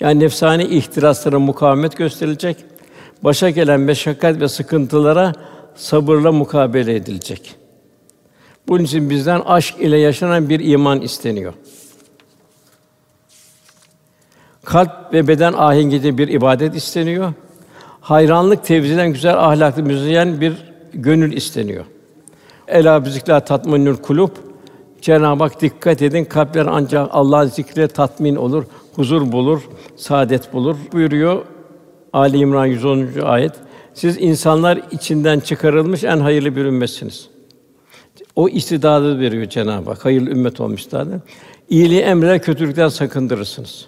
Yani 0.00 0.20
nefsani 0.20 0.64
ihtiraslara 0.64 1.38
mukavemet 1.38 1.96
gösterilecek, 1.96 2.56
başa 3.24 3.50
gelen 3.50 3.80
meşakkat 3.80 4.40
ve 4.40 4.48
sıkıntılara 4.48 5.32
sabırla 5.74 6.32
mukabele 6.32 6.94
edilecek. 6.94 7.54
Bunun 8.68 8.84
için 8.84 9.10
bizden 9.10 9.40
aşk 9.40 9.80
ile 9.80 9.98
yaşanan 9.98 10.48
bir 10.48 10.60
iman 10.60 11.00
isteniyor. 11.00 11.52
Kalp 14.64 15.12
ve 15.12 15.28
beden 15.28 15.52
ahenginde 15.52 16.18
bir 16.18 16.28
ibadet 16.28 16.76
isteniyor. 16.76 17.32
Hayranlık 18.00 18.64
tevziden 18.64 19.12
güzel 19.12 19.38
ahlaklı 19.38 19.82
müzeyyen 19.82 20.40
bir 20.40 20.52
gönül 20.94 21.32
isteniyor. 21.32 21.84
Ela 22.68 23.04
bizikla 23.04 23.40
tatminül 23.40 23.96
kulub. 23.96 24.30
Cenab-ı 25.00 25.44
Hak 25.44 25.60
dikkat 25.60 26.02
edin 26.02 26.24
kalpler 26.24 26.66
ancak 26.70 27.08
Allah'ın 27.12 27.48
zikriyle 27.48 27.88
tatmin 27.88 28.36
olur, 28.36 28.64
huzur 28.96 29.32
bulur, 29.32 29.60
saadet 29.96 30.52
bulur 30.52 30.76
buyuruyor 30.92 31.44
Ali 32.12 32.38
İmran 32.38 32.66
110. 32.66 33.08
ayet. 33.24 33.52
Siz 33.94 34.16
insanlar 34.20 34.80
içinden 34.90 35.40
çıkarılmış 35.40 36.04
en 36.04 36.18
hayırlı 36.18 36.56
bir 36.56 36.64
ümmetsiniz. 36.64 37.28
O 38.36 38.48
istidadı 38.48 39.20
veriyor 39.20 39.46
Cenab-ı 39.46 39.90
Hak. 39.90 40.04
Hayırlı 40.04 40.30
ümmet 40.30 40.60
olmuşlar. 40.60 41.08
İyiliği 41.68 42.00
emreder, 42.00 42.42
kötülükten 42.42 42.88
sakındırırsınız. 42.88 43.86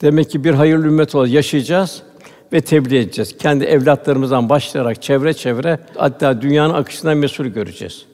Demek 0.00 0.30
ki 0.30 0.44
bir 0.44 0.54
hayırlı 0.54 0.86
ümmet 0.86 1.14
olarak 1.14 1.32
yaşayacağız 1.32 2.02
ve 2.52 2.60
tebliğ 2.60 2.98
edeceğiz. 2.98 3.38
Kendi 3.38 3.64
evlatlarımızdan 3.64 4.48
başlayarak 4.48 5.02
çevre 5.02 5.34
çevre 5.34 5.78
hatta 5.96 6.42
dünyanın 6.42 6.74
akışından 6.74 7.16
mesul 7.16 7.46
göreceğiz. 7.46 8.06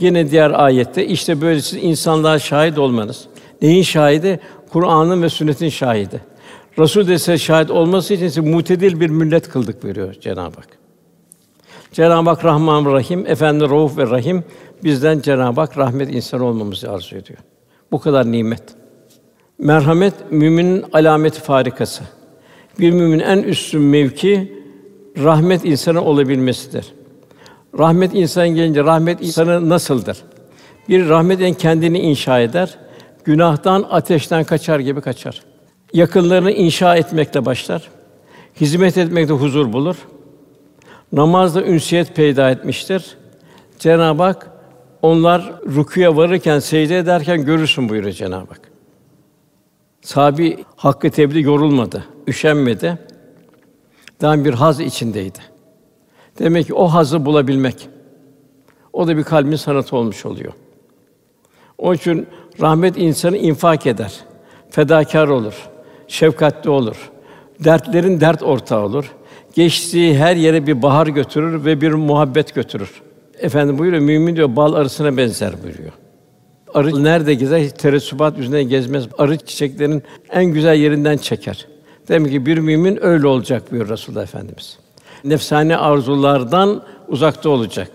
Yine 0.00 0.30
diğer 0.30 0.50
ayette 0.50 1.06
işte 1.06 1.40
böyle 1.40 1.60
siz 1.60 1.84
insanlığa 1.84 2.38
şahit 2.38 2.78
olmanız. 2.78 3.24
Neyin 3.62 3.82
şahidi? 3.82 4.40
Kur'an'ın 4.72 5.22
ve 5.22 5.28
sünnetin 5.28 5.68
şahidi. 5.68 6.20
Resul 6.78 7.08
de 7.08 7.18
size 7.18 7.38
şahit 7.38 7.70
olması 7.70 8.14
için 8.14 8.28
sizi 8.28 8.40
mutedil 8.40 9.00
bir 9.00 9.10
millet 9.10 9.48
kıldık 9.48 9.82
buyuruyor 9.82 10.14
Cenab-ı 10.14 10.56
Hak. 10.56 10.68
Cenab-ı 11.92 12.30
Hak 12.30 12.44
Rahman 12.44 12.92
Rahim, 12.92 13.26
Efendi 13.26 13.64
Rauf 13.64 13.98
ve 13.98 14.10
Rahim 14.10 14.44
bizden 14.84 15.20
Cenab-ı 15.20 15.60
Hak 15.60 15.78
rahmet 15.78 16.14
insan 16.14 16.40
olmamızı 16.40 16.90
arzu 16.90 17.16
ediyor. 17.16 17.38
Bu 17.92 18.00
kadar 18.00 18.32
nimet. 18.32 18.62
Merhamet 19.58 20.14
müminin 20.30 20.84
alameti 20.92 21.40
farikası. 21.40 22.04
Bir 22.78 22.90
mümin 22.90 23.18
en 23.18 23.42
üstün 23.42 23.82
mevki 23.82 24.52
rahmet 25.18 25.64
insanı 25.64 26.04
olabilmesidir. 26.04 26.94
Rahmet 27.78 28.14
insan 28.14 28.48
gelince 28.48 28.84
rahmet 28.84 29.22
insanı 29.22 29.68
nasıldır? 29.68 30.18
Bir 30.88 31.08
rahmet 31.08 31.40
en 31.40 31.54
kendini 31.54 31.98
inşa 31.98 32.40
eder. 32.40 32.78
Günahtan, 33.24 33.86
ateşten 33.90 34.44
kaçar 34.44 34.80
gibi 34.80 35.00
kaçar. 35.00 35.42
Yakınlarını 35.94 36.50
inşa 36.50 36.96
etmekle 36.96 37.44
başlar. 37.44 37.90
Hizmet 38.60 38.98
etmekte 38.98 39.34
huzur 39.34 39.72
bulur. 39.72 39.96
Namazda 41.12 41.62
ünsiyet 41.62 42.16
peyda 42.16 42.50
etmiştir. 42.50 43.16
Cenab-ı 43.78 44.22
Hak 44.22 44.50
onlar 45.02 45.60
rükûya 45.66 46.16
varırken, 46.16 46.58
secde 46.58 46.98
ederken 46.98 47.44
görürsün 47.44 47.88
buyuruyor 47.88 48.14
Cenab-ı 48.14 48.48
Hak. 48.48 48.60
Sabi 50.02 50.64
hakkı 50.76 51.10
tebliğ 51.10 51.42
yorulmadı, 51.42 52.04
üşenmedi. 52.26 52.98
Daha 54.20 54.44
bir 54.44 54.54
haz 54.54 54.80
içindeydi. 54.80 55.38
Demek 56.38 56.66
ki 56.66 56.74
o 56.74 56.86
hazı 56.86 57.26
bulabilmek 57.26 57.88
o 58.92 59.08
da 59.08 59.16
bir 59.16 59.22
kalbin 59.22 59.56
sanatı 59.56 59.96
olmuş 59.96 60.26
oluyor. 60.26 60.52
Onun 61.78 61.94
için 61.94 62.26
rahmet 62.60 62.98
insanı 62.98 63.36
infak 63.36 63.86
eder, 63.86 64.20
fedakar 64.70 65.28
olur, 65.28 65.68
şefkatli 66.14 66.70
olur, 66.70 67.10
dertlerin 67.60 68.20
dert 68.20 68.42
ortağı 68.42 68.84
olur. 68.84 69.12
Geçtiği 69.54 70.18
her 70.18 70.36
yere 70.36 70.66
bir 70.66 70.82
bahar 70.82 71.06
götürür 71.06 71.64
ve 71.64 71.80
bir 71.80 71.92
muhabbet 71.92 72.54
götürür. 72.54 73.02
Efendim 73.38 73.78
buyuruyor, 73.78 74.02
mümin 74.02 74.36
diyor 74.36 74.56
bal 74.56 74.72
arısına 74.72 75.16
benzer 75.16 75.62
buyuruyor. 75.64 75.92
Arı 76.74 77.04
nerede 77.04 77.34
gezer? 77.34 77.70
Teresubat 77.70 78.38
yüzünden 78.38 78.64
gezmez. 78.64 79.04
Arı 79.18 79.38
çiçeklerin 79.38 80.02
en 80.32 80.44
güzel 80.44 80.76
yerinden 80.76 81.16
çeker. 81.16 81.66
Demek 82.08 82.32
ki 82.32 82.46
bir 82.46 82.58
mümin 82.58 83.04
öyle 83.04 83.26
olacak 83.26 83.72
buyuruyor 83.72 83.92
Resulullah 83.92 84.22
Efendimiz. 84.22 84.78
Nefsani 85.24 85.76
arzulardan 85.76 86.82
uzakta 87.08 87.48
olacak. 87.48 87.90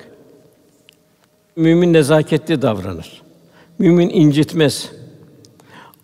Mümin 1.55 1.93
nezaketli 1.93 2.61
davranır. 2.61 3.21
Mümin 3.79 4.09
incitmez. 4.09 4.89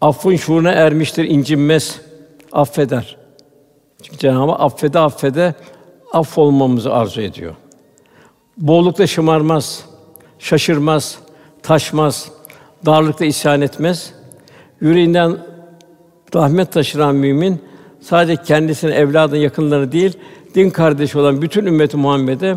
Affın 0.01 0.35
şuuruna 0.35 0.71
ermiştir, 0.71 1.23
incinmez. 1.23 2.04
Affeder. 2.55 3.17
Çünkü 4.03 4.17
Cenab-ı 4.17 4.51
Hak 4.51 4.61
affede 4.61 4.99
affede 4.99 5.55
aff 6.13 6.37
olmamızı 6.37 6.93
arzu 6.93 7.21
ediyor. 7.21 7.55
Bollukta 8.57 9.07
şımarmaz, 9.07 9.85
şaşırmaz, 10.39 11.19
taşmaz, 11.63 12.31
darlıkta 12.85 13.25
isyan 13.25 13.61
etmez. 13.61 14.13
Yüreğinden 14.81 15.37
rahmet 16.35 16.71
taşıran 16.71 17.15
mümin 17.15 17.61
sadece 18.01 18.43
kendisine, 18.43 18.93
evladın 18.93 19.37
yakınları 19.37 19.91
değil, 19.91 20.17
din 20.55 20.69
kardeşi 20.69 21.17
olan 21.17 21.41
bütün 21.41 21.65
ümmeti 21.65 21.97
Muhammed'e, 21.97 22.55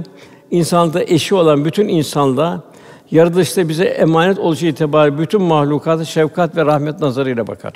insanda 0.51 1.03
eşi 1.05 1.35
olan 1.35 1.65
bütün 1.65 1.89
insanlığa, 1.89 2.63
yaratılışta 3.11 3.69
bize 3.69 3.85
emanet 3.85 4.39
oluşu 4.39 4.67
itibariyle 4.67 5.19
bütün 5.19 5.43
mahlukata 5.43 6.05
şefkat 6.05 6.57
ve 6.57 6.67
rahmet 6.67 7.01
nazarıyla 7.01 7.47
bakar. 7.47 7.73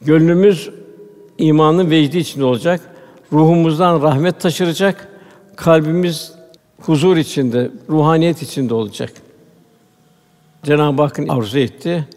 Gönlümüz 0.00 0.70
imanın 1.38 1.90
vecdi 1.90 2.18
içinde 2.18 2.44
olacak. 2.44 2.80
Ruhumuzdan 3.32 4.02
rahmet 4.02 4.40
taşıracak. 4.40 5.08
Kalbimiz 5.56 6.32
huzur 6.80 7.16
içinde, 7.16 7.70
ruhaniyet 7.88 8.42
içinde 8.42 8.74
olacak. 8.74 9.12
Cenab-ı 10.62 11.02
Hakk'ın 11.02 11.28
arzu 11.28 11.58
etti. 11.58 12.08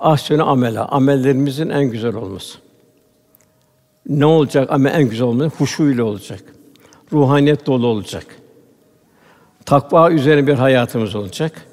Ahsene 0.00 0.42
amela, 0.42 0.88
amellerimizin 0.88 1.68
en 1.68 1.84
güzel 1.84 2.14
olması. 2.14 2.58
Ne 4.08 4.26
olacak 4.26 4.70
ama 4.70 4.88
en 4.88 5.08
güzel 5.08 5.26
olması? 5.26 5.56
Huşu 5.58 5.90
ile 5.90 6.02
olacak. 6.02 6.44
Ruhaniyet 7.12 7.66
dolu 7.66 7.86
olacak. 7.86 8.26
Takva 9.64 10.10
üzerine 10.10 10.46
bir 10.46 10.54
hayatımız 10.54 11.14
olacak. 11.14 11.67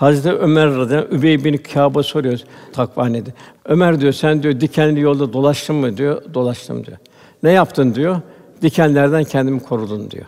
Hazreti 0.00 0.32
Ömer 0.32 0.76
radıyallahu 0.76 1.14
Übey 1.14 1.44
bin 1.44 1.56
Kâb'a 1.56 2.02
soruyor 2.02 2.38
takva 2.72 3.06
nedir? 3.06 3.34
Ömer 3.64 4.00
diyor 4.00 4.12
sen 4.12 4.42
diyor 4.42 4.60
dikenli 4.60 5.00
yolda 5.00 5.32
dolaştın 5.32 5.76
mı 5.76 5.96
diyor. 5.96 6.22
Dolaştım 6.34 6.86
diyor. 6.86 6.96
Ne 7.42 7.50
yaptın 7.50 7.94
diyor. 7.94 8.20
Dikenlerden 8.62 9.24
kendimi 9.24 9.60
korudum 9.60 10.10
diyor. 10.10 10.24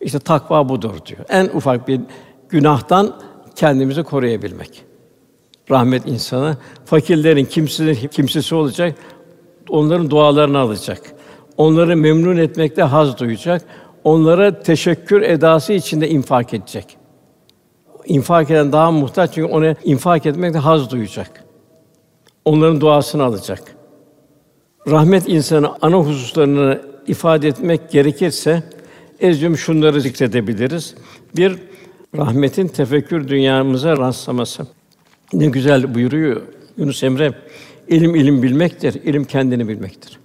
İşte 0.00 0.18
takva 0.18 0.68
budur 0.68 0.94
diyor. 1.06 1.20
En 1.28 1.44
ufak 1.44 1.88
bir 1.88 2.00
günahtan 2.48 3.14
kendimizi 3.56 4.02
koruyabilmek. 4.02 4.82
Rahmet 5.70 6.06
insanı 6.06 6.56
fakirlerin 6.84 7.44
kimselerin 7.44 8.08
kimsesi 8.08 8.54
olacak. 8.54 8.94
Onların 9.68 10.10
dualarını 10.10 10.58
alacak. 10.58 11.00
Onları 11.56 11.96
memnun 11.96 12.36
etmekte 12.36 12.82
haz 12.82 13.18
duyacak. 13.18 13.62
onlara 14.04 14.62
teşekkür 14.62 15.22
edası 15.22 15.72
içinde 15.72 16.08
infak 16.08 16.54
edecek. 16.54 16.98
İnfak 18.06 18.50
eden 18.50 18.72
daha 18.72 18.90
muhtaç 18.90 19.34
çünkü 19.34 19.52
ona 19.52 19.74
infak 19.84 20.26
etmekte 20.26 20.58
haz 20.58 20.90
duyacak. 20.90 21.44
Onların 22.44 22.80
duasını 22.80 23.22
alacak. 23.24 23.62
Rahmet 24.90 25.28
insanı 25.28 25.70
ana 25.82 25.96
hususlarını 25.96 26.82
ifade 27.06 27.48
etmek 27.48 27.90
gerekirse 27.90 28.62
ezcüm 29.20 29.56
şunları 29.56 30.00
zikredebiliriz. 30.00 30.94
Bir 31.36 31.56
rahmetin 32.16 32.68
tefekkür 32.68 33.28
dünyamıza 33.28 33.96
rastlaması. 33.96 34.66
Ne 35.32 35.46
güzel 35.46 35.94
buyuruyor 35.94 36.42
Yunus 36.76 37.02
Emre. 37.02 37.32
İlim 37.88 38.14
ilim 38.14 38.42
bilmektir, 38.42 38.94
ilim 38.94 39.24
kendini 39.24 39.68
bilmektir. 39.68 40.18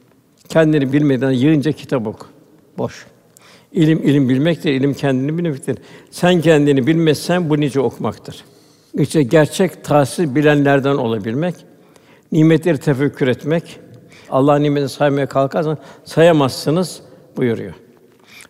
Kendini 0.50 0.94
bilmeden 0.94 1.32
yığınca 1.32 1.72
kitap 1.72 2.08
oku. 2.08 2.28
Boş. 2.78 3.06
İlim 3.74 4.04
ilim 4.04 4.30
bilmektir, 4.30 4.74
ilim 4.74 4.94
kendini 4.94 5.38
bilmektir. 5.38 5.78
Sen 6.12 6.42
kendini 6.42 6.88
bilmezsen 6.88 7.50
bu 7.50 7.60
nice 7.60 7.80
okumaktır. 7.80 8.44
İşte 8.94 9.24
gerçek 9.24 9.84
tahsil 9.84 10.36
bilenlerden 10.36 10.96
olabilmek, 10.96 11.56
nimetleri 12.32 12.78
tefekkür 12.78 13.28
etmek, 13.28 13.80
Allah 14.30 14.58
nimetini 14.58 14.90
saymaya 14.90 15.28
kalkarsan 15.28 15.78
sayamazsınız 16.04 17.02
buyuruyor. 17.38 17.74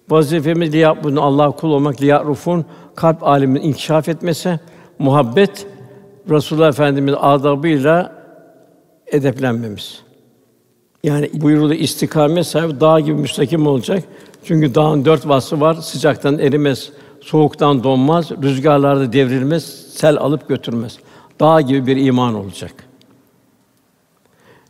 Vazifemiz 0.10 0.74
liya 0.74 1.04
bunu 1.04 1.22
Allah 1.22 1.52
kul 1.52 1.72
olmak, 1.72 2.02
liya 2.02 2.24
rufun 2.24 2.66
kalp 2.96 3.24
aleminin 3.24 3.62
inkişaf 3.62 4.10
etmesi, 4.10 4.60
muhabbet 5.00 5.68
Resulullah 6.30 6.70
Efendimiz 6.70 7.16
adabıyla 7.20 8.24
edeplenmemiz. 9.08 10.02
Yani 11.04 11.30
buyurulu 11.34 11.74
istikamet 11.74 12.48
sahibi 12.48 12.80
dağ 12.80 13.00
gibi 13.00 13.14
müstakim 13.14 13.68
olacak. 13.68 14.04
Çünkü 14.46 14.76
dağın 14.76 15.06
dört 15.06 15.28
vasfı 15.28 15.62
var. 15.62 15.74
Sıcaktan 15.74 16.40
erimez, 16.40 16.92
soğuktan 17.22 17.84
donmaz, 17.84 18.32
rüzgarlarda 18.32 19.14
devrilmez, 19.14 19.64
sel 19.94 20.18
alıp 20.18 20.50
götürmez. 20.50 20.98
Dağ 21.40 21.62
gibi 21.62 21.88
bir 21.88 22.06
iman 22.06 22.36
olacak. 22.36 22.72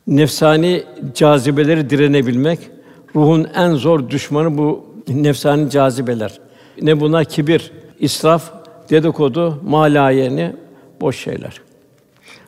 Nefsani 0.08 0.84
cazibeleri 1.16 1.90
direnebilmek, 1.90 2.60
ruhun 3.16 3.48
en 3.56 3.74
zor 3.74 4.10
düşmanı 4.10 4.58
bu 4.58 4.86
nefsani 5.08 5.70
cazibeler. 5.70 6.40
Ne 6.82 7.00
buna 7.00 7.24
kibir, 7.24 7.72
israf, 8.00 8.54
dedikodu, 8.90 9.60
malayeni, 9.64 10.56
boş 11.02 11.20
şeyler. 11.20 11.62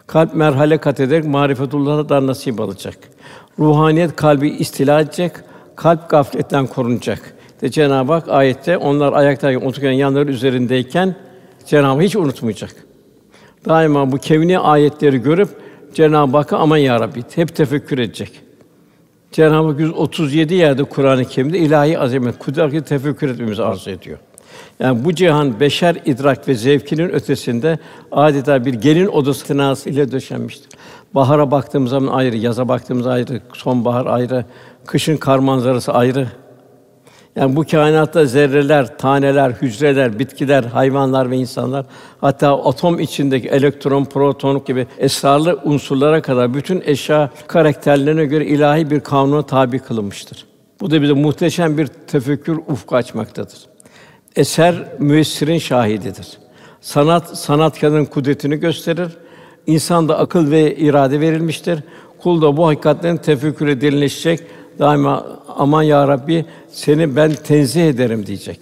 Kalp 0.07 0.33
merhale 0.33 0.77
kat 0.77 0.99
ederek 0.99 1.25
marifetullah'a 1.25 2.09
da 2.09 2.27
nasip 2.27 2.61
alacak. 2.61 3.14
Ruhaniyet 3.59 4.15
kalbi 4.15 4.49
istila 4.49 5.01
edecek, 5.01 5.31
kalp 5.75 6.09
gafletten 6.09 6.67
korunacak. 6.67 7.33
De 7.61 7.71
Cenab-ı 7.71 8.13
Hak 8.13 8.29
ayette 8.29 8.77
onlar 8.77 9.13
ayaktayken 9.13 9.65
otururken 9.65 9.91
yanları 9.91 10.29
üzerindeyken 10.29 11.15
Cenab-ı 11.65 11.87
Hak 11.87 12.01
hiç 12.01 12.15
unutmayacak. 12.15 12.75
Daima 13.65 14.11
bu 14.11 14.17
kevni 14.17 14.59
ayetleri 14.59 15.17
görüp 15.17 15.49
Cenab-ı 15.93 16.37
Hakk'a 16.37 16.57
aman 16.57 16.77
ya 16.77 16.99
Rabbi 16.99 17.23
hep 17.35 17.55
tefekkür 17.55 17.97
edecek. 17.97 18.31
Cenab-ı 19.31 19.67
Hak 19.67 19.79
137 19.79 20.53
yerde 20.53 20.83
Kur'an-ı 20.83 21.25
Kerim'de 21.25 21.57
ilahi 21.57 21.99
azamet, 21.99 22.39
kudreti 22.39 22.81
tefekkür 22.81 23.29
etmemizi 23.29 23.63
arzu 23.63 23.89
ediyor. 23.89 24.17
Yani 24.79 25.05
bu 25.05 25.15
cihan 25.15 25.59
beşer 25.59 25.95
idrak 26.05 26.47
ve 26.47 26.55
zevkinin 26.55 27.09
ötesinde 27.09 27.79
adeta 28.11 28.65
bir 28.65 28.73
gelin 28.73 29.07
odası 29.07 29.47
tınası 29.47 29.89
ile 29.89 30.11
döşenmiştir. 30.11 30.69
Bahara 31.15 31.51
baktığımız 31.51 31.89
zaman 31.91 32.13
ayrı, 32.13 32.37
yaza 32.37 32.67
baktığımız 32.67 33.07
ayrı, 33.07 33.41
sonbahar 33.53 34.05
ayrı, 34.05 34.45
kışın 34.85 35.17
kar 35.17 35.39
manzarası 35.39 35.93
ayrı. 35.93 36.27
Yani 37.35 37.55
bu 37.55 37.63
kainatta 37.63 38.25
zerreler, 38.25 38.97
taneler, 38.97 39.51
hücreler, 39.51 40.19
bitkiler, 40.19 40.63
hayvanlar 40.63 41.31
ve 41.31 41.37
insanlar 41.37 41.85
hatta 42.21 42.63
atom 42.65 42.99
içindeki 42.99 43.47
elektron, 43.47 44.05
proton 44.05 44.63
gibi 44.65 44.87
esrarlı 44.97 45.59
unsurlara 45.63 46.21
kadar 46.21 46.53
bütün 46.53 46.83
eşya 46.85 47.29
karakterlerine 47.47 48.25
göre 48.25 48.45
ilahi 48.45 48.91
bir 48.91 48.99
kanuna 48.99 49.41
tabi 49.41 49.79
kılınmıştır. 49.79 50.45
Bu 50.81 50.91
da 50.91 51.01
bize 51.01 51.13
muhteşem 51.13 51.77
bir 51.77 51.87
tefekkür 51.87 52.57
ufku 52.57 52.95
açmaktadır. 52.95 53.57
Eser 54.35 54.75
müessirin 54.99 55.57
şahididir. 55.57 56.37
Sanat 56.81 57.37
sanatkarın 57.37 58.05
kudretini 58.05 58.55
gösterir. 58.55 59.11
İnsan 59.67 60.09
da 60.09 60.19
akıl 60.19 60.51
ve 60.51 60.75
irade 60.75 61.19
verilmiştir. 61.19 61.79
Kul 62.21 62.41
da 62.41 62.57
bu 62.57 62.67
hakikatlerin 62.67 63.17
tefekküre 63.17 63.81
derinleşecek. 63.81 64.39
Daima 64.79 65.25
aman 65.57 65.83
ya 65.83 66.07
Rabbi 66.07 66.45
seni 66.71 67.15
ben 67.15 67.33
tenzih 67.33 67.87
ederim 67.87 68.25
diyecek. 68.25 68.59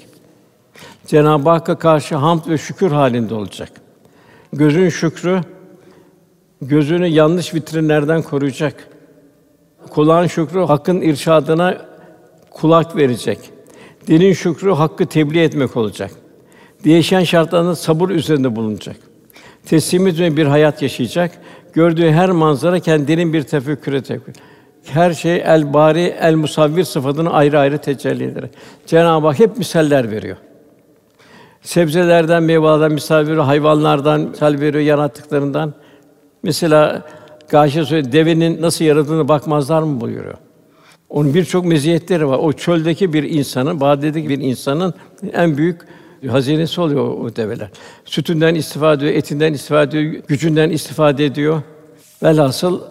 Cenab-ı 1.08 1.50
Hakk'a 1.50 1.76
karşı 1.80 2.16
hamd 2.16 2.42
ve 2.48 2.58
şükür 2.58 2.92
halinde 2.92 3.34
olacak. 3.34 3.70
Gözün 4.54 4.90
şükrü 4.90 5.42
gözünü 6.62 7.08
yanlış 7.08 7.54
vitrinlerden 7.54 8.22
koruyacak. 8.22 8.88
Kulağın 9.90 10.28
şükrü 10.28 10.60
hakkın 10.60 11.02
irşadına 11.02 11.78
kulak 12.52 12.96
verecek. 12.96 13.40
Dilin 14.08 14.34
şükrü 14.34 14.72
hakkı 14.72 15.06
tebliğ 15.06 15.42
etmek 15.42 15.78
olacak. 15.78 16.12
Değişen 16.84 17.24
şartlarında 17.24 17.76
sabır 17.76 18.10
üzerinde 18.10 18.56
bulunacak. 18.56 18.96
Teslimiyet 19.66 20.38
bir 20.38 20.46
hayat 20.46 20.82
yaşayacak. 20.82 21.32
Gördüğü 21.74 22.10
her 22.12 22.32
manzara 22.32 22.80
kendinin 22.80 23.34
bir 23.34 23.44
tefekküre 23.44 24.02
tefekkür. 24.02 24.34
Her 24.84 25.14
şey 25.14 25.44
el 25.46 25.74
bari 25.74 26.16
el 26.20 26.36
musavvir 26.36 26.84
sıfatını 26.84 27.34
ayrı 27.34 27.60
ayrı 27.60 27.78
tecelli 27.78 28.24
eder. 28.24 28.44
Cenab-ı 28.86 29.28
Hak 29.28 29.40
hep 29.40 29.58
misaller 29.58 30.12
veriyor. 30.12 30.38
Sebzelerden, 31.62 32.44
meyvelerden 32.44 32.92
misal 32.92 33.28
veriyor, 33.28 33.44
hayvanlardan 33.44 34.22
misal 34.22 34.60
veriyor, 34.60 34.84
yarattıklarından. 34.84 35.74
Mesela 36.44 37.02
Gâşe 37.50 37.86
söyledi, 37.86 38.12
devenin 38.12 38.62
nasıl 38.62 38.86
yaratıldığını 38.86 39.28
bakmazlar 39.28 39.82
mı 39.82 40.02
buyuruyor. 40.02 40.38
Onun 41.10 41.34
birçok 41.34 41.66
meziyetleri 41.66 42.28
var. 42.28 42.38
O 42.38 42.54
çöldeki 42.54 43.14
bir 43.14 43.24
insanın, 43.24 43.82
vadideki 43.82 44.30
bir 44.30 44.40
insanın 44.40 44.94
en 45.34 45.58
büyük 45.58 45.82
hazinesi 46.28 46.82
oluyor 46.82 47.08
o 47.08 47.36
develer. 47.36 47.70
Sütünden 48.06 48.56
istifade 48.56 49.06
ediyor, 49.06 49.18
etinden 49.18 49.54
istifade 49.54 50.00
ediyor, 50.00 50.24
gücünden 50.28 50.70
istifade 50.70 51.26
ediyor. 51.26 51.62
Velhasıl 52.24 52.82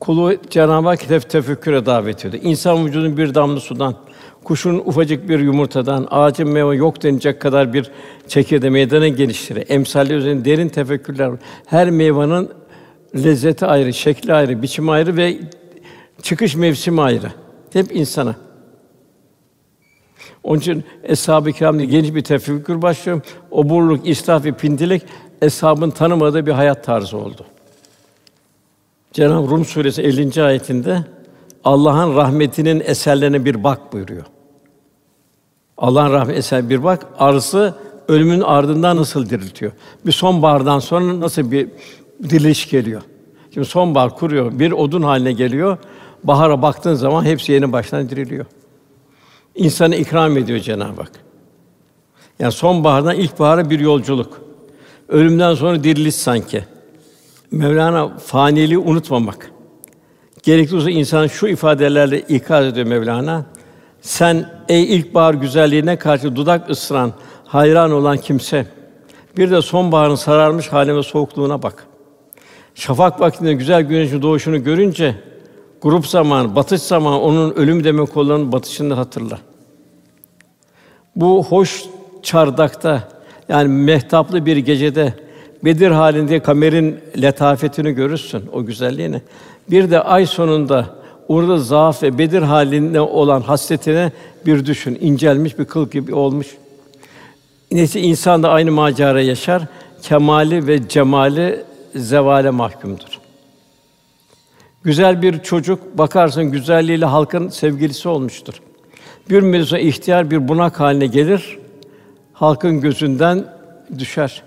kulu 0.00 0.34
Cenab-ı 0.50 0.88
Hak 0.88 1.08
tef 1.08 1.30
tefekküre 1.30 1.86
davet 1.86 2.24
ediyor. 2.24 2.42
İnsan 2.42 2.86
vücudunun 2.86 3.16
bir 3.16 3.34
damla 3.34 3.60
sudan, 3.60 3.94
kuşun 4.44 4.78
ufacık 4.78 5.28
bir 5.28 5.38
yumurtadan, 5.38 6.06
ağacın 6.10 6.48
meyve 6.48 6.76
yok 6.76 7.02
denecek 7.02 7.40
kadar 7.40 7.72
bir 7.72 7.90
çekirde 8.28 8.70
meydana 8.70 9.08
geliştirir. 9.08 9.64
Emsalleri 9.68 10.18
üzerinde 10.18 10.44
derin 10.44 10.68
tefekkürler 10.68 11.26
var. 11.26 11.38
Her 11.66 11.90
meyvanın 11.90 12.48
lezzeti 13.16 13.66
ayrı, 13.66 13.92
şekli 13.92 14.34
ayrı, 14.34 14.62
biçimi 14.62 14.90
ayrı 14.90 15.16
ve 15.16 15.38
çıkış 16.22 16.56
mevsimi 16.56 17.00
ayrı. 17.00 17.32
Hep 17.72 17.96
insana. 17.96 18.36
Onun 20.42 20.58
için 20.58 20.84
eshab-ı 21.02 21.52
kiramda 21.52 21.84
geniş 21.84 22.14
bir 22.14 22.24
tefekkür 22.24 22.82
başlıyor. 22.82 23.20
Oburluk, 23.50 24.08
israf 24.08 24.44
ve 24.44 24.52
pintilik 24.52 25.02
eshabın 25.42 25.90
tanımadığı 25.90 26.46
bir 26.46 26.52
hayat 26.52 26.84
tarzı 26.84 27.16
oldu. 27.16 27.46
Cenab-ı 29.12 29.50
Rum 29.50 29.64
suresi 29.64 30.02
50. 30.02 30.42
ayetinde 30.42 31.04
Allah'ın 31.64 32.16
rahmetinin 32.16 32.82
eserlerine 32.86 33.44
bir 33.44 33.64
bak 33.64 33.92
buyuruyor. 33.92 34.24
Allah'ın 35.78 36.12
rahmet 36.12 36.36
eser 36.36 36.70
bir 36.70 36.84
bak, 36.84 37.06
arzı 37.18 37.74
ölümün 38.08 38.40
ardından 38.40 38.96
nasıl 38.96 39.30
diriltiyor? 39.30 39.72
Bir 40.06 40.12
sonbahardan 40.12 40.78
sonra 40.78 41.20
nasıl 41.20 41.50
bir 41.50 41.68
diriliş 42.22 42.70
geliyor? 42.70 43.02
Şimdi 43.54 43.66
sonbahar 43.66 44.16
kuruyor, 44.16 44.58
bir 44.58 44.72
odun 44.72 45.02
haline 45.02 45.32
geliyor. 45.32 45.78
Bahara 46.24 46.62
baktığın 46.62 46.94
zaman 46.94 47.24
hepsi 47.24 47.52
yeni 47.52 47.72
baştan 47.72 48.08
diriliyor. 48.08 48.46
İnsanı 49.54 49.96
ikram 49.96 50.38
ediyor 50.38 50.58
Cenab-ı 50.58 51.00
Hak. 51.00 51.12
Yani 52.38 52.52
sonbahardan 52.52 53.16
ilkbahara 53.16 53.70
bir 53.70 53.80
yolculuk. 53.80 54.40
Ölümden 55.08 55.54
sonra 55.54 55.84
diriliş 55.84 56.14
sanki. 56.14 56.64
Mevlana 57.50 58.18
faniliği 58.18 58.78
unutmamak. 58.78 59.50
Gerekli 60.42 60.76
olsa 60.76 60.90
insan 60.90 61.26
şu 61.26 61.46
ifadelerle 61.46 62.20
ikaz 62.20 62.66
ediyor 62.66 62.86
Mevlana. 62.86 63.46
Sen 64.00 64.50
ey 64.68 64.96
ilkbahar 64.96 65.34
güzelliğine 65.34 65.96
karşı 65.96 66.36
dudak 66.36 66.70
ısıran, 66.70 67.12
hayran 67.44 67.92
olan 67.92 68.16
kimse, 68.16 68.66
bir 69.36 69.50
de 69.50 69.62
sonbaharın 69.62 70.14
sararmış 70.14 70.68
haline 70.68 70.96
ve 70.96 71.02
soğukluğuna 71.02 71.62
bak. 71.62 71.86
Şafak 72.74 73.20
vaktinde 73.20 73.54
güzel 73.54 73.82
güneşin 73.82 74.22
doğuşunu 74.22 74.64
görünce 74.64 75.14
grup 75.84 76.06
zaman, 76.06 76.56
batış 76.56 76.82
zaman 76.82 77.22
onun 77.22 77.50
ölüm 77.50 77.84
demek 77.84 78.16
olan 78.16 78.52
batışını 78.52 78.94
hatırla. 78.94 79.38
Bu 81.16 81.44
hoş 81.44 81.84
çardakta 82.22 83.08
yani 83.48 83.68
mehtaplı 83.68 84.46
bir 84.46 84.56
gecede 84.56 85.14
Bedir 85.64 85.90
halinde 85.90 86.40
kamerin 86.40 87.00
letafetini 87.22 87.92
görürsün, 87.92 88.44
o 88.52 88.64
güzelliğini. 88.64 89.22
Bir 89.70 89.90
de 89.90 90.00
ay 90.00 90.26
sonunda 90.26 90.86
orada 91.28 91.58
zaaf 91.58 92.02
ve 92.02 92.18
Bedir 92.18 92.42
halinde 92.42 93.00
olan 93.00 93.40
hasretine 93.40 94.12
bir 94.46 94.66
düşün. 94.66 94.98
incelmiş 95.00 95.58
bir 95.58 95.64
kıl 95.64 95.90
gibi 95.90 96.14
olmuş. 96.14 96.46
Neyse 97.72 98.00
insan 98.00 98.42
da 98.42 98.50
aynı 98.50 98.70
macera 98.70 99.20
yaşar. 99.20 99.62
Kemali 100.02 100.66
ve 100.66 100.88
cemali 100.88 101.64
zevale 101.94 102.50
mahkumdur. 102.50 103.23
Güzel 104.84 105.22
bir 105.22 105.38
çocuk 105.38 105.98
bakarsın 105.98 106.44
güzelliğiyle 106.44 107.04
halkın 107.04 107.48
sevgilisi 107.48 108.08
olmuştur. 108.08 108.54
Bir 109.30 109.40
müddet 109.40 109.72
ihtiyar 109.72 110.30
bir 110.30 110.48
bunak 110.48 110.80
haline 110.80 111.06
gelir, 111.06 111.58
halkın 112.32 112.80
gözünden 112.80 113.44
düşer. 113.98 114.42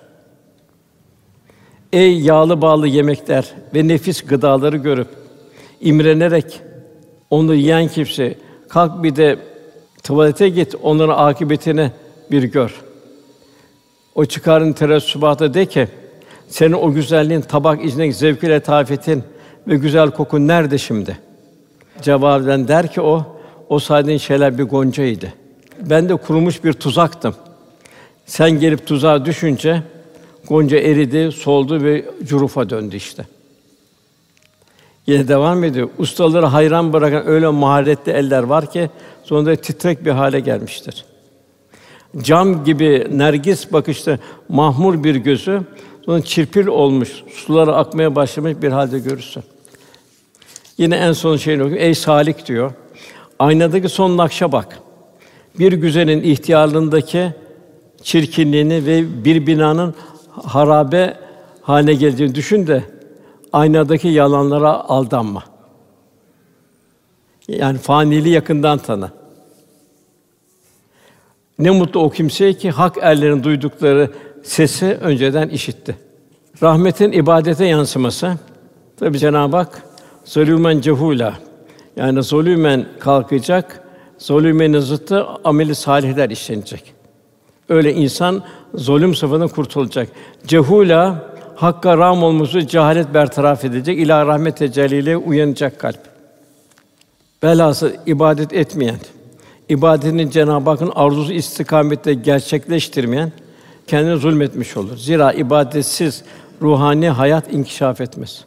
Ey 1.93 2.19
yağlı 2.19 2.61
bağlı 2.61 2.87
yemekler 2.87 3.53
ve 3.75 3.87
nefis 3.87 4.21
gıdaları 4.21 4.77
görüp 4.77 5.07
imrenerek 5.81 6.61
onu 7.29 7.55
yiyen 7.55 7.87
kimse 7.87 8.35
kalk 8.69 9.03
bir 9.03 9.15
de 9.15 9.39
tuvalete 10.03 10.49
git 10.49 10.75
onların 10.83 11.17
akıbetini 11.17 11.91
bir 12.31 12.43
gör. 12.43 12.81
O 14.15 14.25
çıkarın 14.25 14.73
teresubatı 14.73 15.53
de 15.53 15.65
ki 15.65 15.87
senin 16.47 16.73
o 16.73 16.93
güzelliğin 16.93 17.41
tabak 17.41 17.85
içindeki 17.85 18.13
zevkiyle 18.13 18.59
tafetin 18.59 19.23
ve 19.67 19.75
güzel 19.75 20.11
kokun 20.11 20.47
nerede 20.47 20.77
şimdi? 20.77 21.17
Cevaben 22.01 22.67
der 22.67 22.93
ki 22.93 23.01
o 23.01 23.25
o 23.69 23.79
saydığın 23.79 24.17
şeyler 24.17 24.57
bir 24.57 24.63
goncaydı. 24.63 25.33
Ben 25.81 26.09
de 26.09 26.15
kurumuş 26.15 26.63
bir 26.63 26.73
tuzaktım. 26.73 27.35
Sen 28.25 28.51
gelip 28.51 28.87
tuzağa 28.87 29.25
düşünce 29.25 29.83
gonca 30.47 30.77
eridi, 30.77 31.31
soldu 31.31 31.83
ve 31.83 32.05
curufa 32.23 32.69
döndü 32.69 32.95
işte. 32.95 33.25
Yine 35.07 35.27
devam 35.27 35.63
ediyor. 35.63 35.89
Ustaları 35.97 36.45
hayran 36.45 36.93
bırakan 36.93 37.27
öyle 37.27 37.47
maharetli 37.47 38.11
eller 38.11 38.43
var 38.43 38.71
ki 38.71 38.89
sonunda 39.23 39.55
titrek 39.55 40.05
bir 40.05 40.11
hale 40.11 40.39
gelmiştir. 40.39 41.05
Cam 42.21 42.63
gibi 42.63 43.07
nergis 43.11 43.73
bakışlı 43.73 44.19
mahmur 44.49 45.03
bir 45.03 45.15
gözü 45.15 45.61
sonra 46.05 46.21
çirpil 46.21 46.67
olmuş, 46.67 47.23
suları 47.33 47.75
akmaya 47.75 48.15
başlamış 48.15 48.61
bir 48.61 48.71
halde 48.71 48.99
görürsün. 48.99 49.43
Yine 50.77 50.95
en 50.95 51.11
son 51.11 51.37
şeyini 51.37 51.63
okuyor. 51.63 51.79
Ey 51.79 51.95
salik 51.95 52.45
diyor. 52.45 52.71
Aynadaki 53.39 53.89
son 53.89 54.17
nakşa 54.17 54.51
bak. 54.51 54.79
Bir 55.59 55.73
güzelin 55.73 56.21
ihtiyarlığındaki 56.21 57.33
çirkinliğini 58.03 58.85
ve 58.85 59.25
bir 59.25 59.47
binanın 59.47 59.95
harabe 60.31 61.17
haline 61.61 61.93
geldiğini 61.93 62.35
düşün 62.35 62.67
de 62.67 62.83
aynadaki 63.53 64.07
yalanlara 64.07 64.73
aldanma. 64.73 65.43
Yani 67.47 67.77
faniliği 67.77 68.33
yakından 68.33 68.77
tanı. 68.77 69.11
Ne 71.59 71.69
mutlu 71.69 71.99
o 71.99 72.09
kimseye 72.09 72.53
ki 72.53 72.71
hak 72.71 72.97
erlerin 73.01 73.43
duydukları 73.43 74.11
sesi 74.43 74.85
önceden 74.85 75.49
işitti. 75.49 75.95
Rahmetin 76.63 77.11
ibadete 77.11 77.65
yansıması. 77.65 78.33
Tabi 78.99 79.19
Cenab-ı 79.19 79.57
Hak 79.57 79.86
zulümen 80.27 80.81
cehula 80.81 81.33
yani 81.95 82.23
zulümen 82.23 82.85
kalkacak, 82.99 83.83
zulümenin 84.17 84.79
zıttı 84.79 85.25
ameli 85.43 85.75
salihler 85.75 86.29
işlenecek. 86.29 86.93
Öyle 87.69 87.93
insan 87.93 88.43
zulüm 88.75 89.15
sıfatından 89.15 89.47
kurtulacak. 89.47 90.09
Cehula 90.47 91.29
hakka 91.55 91.97
ram 91.97 92.23
olması 92.23 92.67
cehalet 92.67 93.13
bertaraf 93.13 93.65
edecek. 93.65 93.99
İlah 93.99 94.27
rahmet 94.27 94.57
tecelliyle 94.57 95.17
uyanacak 95.17 95.79
kalp. 95.79 95.99
Velhasıl 97.43 97.89
ibadet 98.05 98.53
etmeyen, 98.53 98.99
ibadetini 99.69 100.31
Cenab-ı 100.31 100.69
Hakk'ın 100.69 100.91
arzusu 100.95 101.33
istikamette 101.33 102.13
gerçekleştirmeyen 102.13 103.31
kendine 103.87 104.15
zulmetmiş 104.15 104.77
olur. 104.77 104.97
Zira 104.97 105.33
ibadetsiz 105.33 106.23
ruhani 106.61 107.09
hayat 107.09 107.53
inkişaf 107.53 108.01
etmez. 108.01 108.45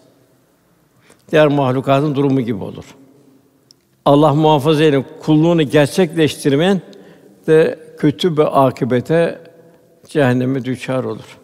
Diğer 1.30 1.46
mahlukatın 1.46 2.14
durumu 2.14 2.40
gibi 2.40 2.64
olur. 2.64 2.84
Allah 4.04 4.34
muhafaza 4.34 4.84
eylesin 4.84 5.06
kulluğunu 5.22 5.62
gerçekleştirmeyen 5.62 6.80
de 7.46 7.78
kötü 7.98 8.36
bir 8.36 8.66
akibete 8.66 9.38
cehenneme 10.08 10.64
düçar 10.64 11.04
olur. 11.04 11.38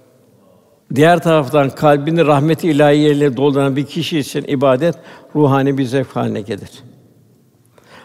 Diğer 0.94 1.22
taraftan 1.22 1.70
kalbini 1.70 2.26
rahmeti 2.26 2.68
ilahiyeyle 2.68 3.36
dolduran 3.36 3.76
bir 3.76 3.86
kişi 3.86 4.18
için 4.18 4.44
ibadet 4.48 4.94
ruhani 5.34 5.78
bir 5.78 5.84
zevk 5.84 6.16
haline 6.16 6.40
gelir. 6.40 6.70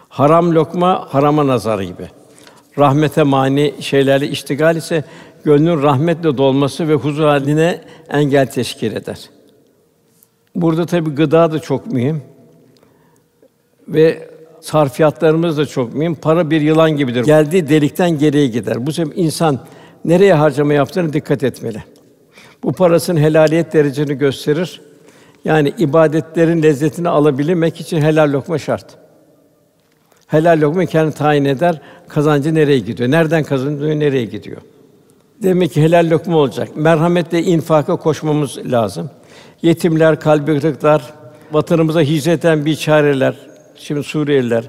Haram 0.10 0.56
lokma 0.56 1.08
harama 1.10 1.48
nazar 1.48 1.80
gibi. 1.80 2.08
Rahmete 2.78 3.24
mani 3.24 3.74
şeylerle 3.80 4.28
iştigal 4.28 4.76
ise 4.76 5.04
gönlün 5.44 5.84
rahmetle 5.84 6.38
dolması 6.38 6.88
ve 6.88 6.94
huzur 6.94 7.24
haline 7.24 7.82
engel 8.10 8.48
teşkil 8.48 8.96
eder. 8.96 9.30
Burada 10.56 10.86
tabi 10.86 11.10
gıda 11.10 11.52
da 11.52 11.60
çok 11.60 11.88
mühim. 11.88 12.22
Ve 13.88 14.30
sarfiyatlarımız 14.62 15.58
da 15.58 15.66
çok 15.66 15.94
mühim. 15.94 16.16
Para 16.16 16.50
bir 16.50 16.62
yılan 16.62 16.92
gibidir. 16.92 17.24
Geldiği 17.24 17.70
delikten 17.70 18.20
geriye 18.20 18.48
gider. 18.48 18.86
Bu 18.86 18.92
sebeple 18.92 19.22
insan 19.22 19.60
nereye 20.06 20.34
harcama 20.34 20.74
yaptığını 20.74 21.14
dikkat 21.14 21.44
etmeli. 21.44 21.84
Bu 22.64 22.74
parasının 22.74 23.20
helaliyet 23.20 23.74
derecesini 23.74 24.18
gösterir. 24.18 24.82
Yani 25.46 25.74
ibadetlerin 25.78 26.64
lezzetini 26.64 27.10
alabilmek 27.10 27.82
için 27.82 28.02
helal 28.02 28.34
lokma 28.34 28.58
şart. 28.58 28.86
Helal 30.28 30.62
lokma 30.62 30.86
kendi 30.86 31.16
tayin 31.16 31.46
eder. 31.46 31.82
Kazancı 32.08 32.56
nereye 32.56 32.80
gidiyor? 32.80 33.12
Nereden 33.12 33.44
kazanıyor? 33.44 34.00
Nereye 34.00 34.26
gidiyor? 34.26 34.62
Demek 35.44 35.72
ki 35.72 35.82
helal 35.82 36.10
lokma 36.10 36.38
olacak. 36.38 36.70
Merhametle 36.76 37.44
infaka 37.44 37.96
koşmamız 37.96 38.58
lazım. 38.66 39.10
Yetimler, 39.62 40.20
kalbi 40.20 40.60
kırıklar, 40.60 41.14
vatanımıza 41.52 42.02
hicret 42.02 42.46
eden 42.46 42.66
biçareler, 42.66 43.36
şimdi 43.76 44.04
Suriyeliler, 44.04 44.64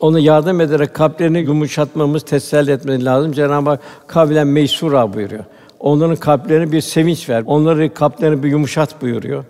onu 0.00 0.18
yardım 0.18 0.60
ederek 0.60 0.94
kalplerini 0.94 1.38
yumuşatmamız, 1.38 2.22
teselli 2.22 2.70
etmemiz 2.70 3.04
lazım. 3.04 3.32
Cenab-ı 3.32 3.70
Hak 3.70 3.80
kavlen 4.06 4.46
meysura 4.46 5.14
buyuruyor. 5.14 5.44
Onların 5.80 6.16
kalplerine 6.16 6.72
bir 6.72 6.80
sevinç 6.80 7.28
ver. 7.28 7.42
Onları 7.46 7.94
kalplerini 7.94 8.42
bir 8.42 8.48
yumuşat 8.48 9.02
buyuruyor. 9.02 9.44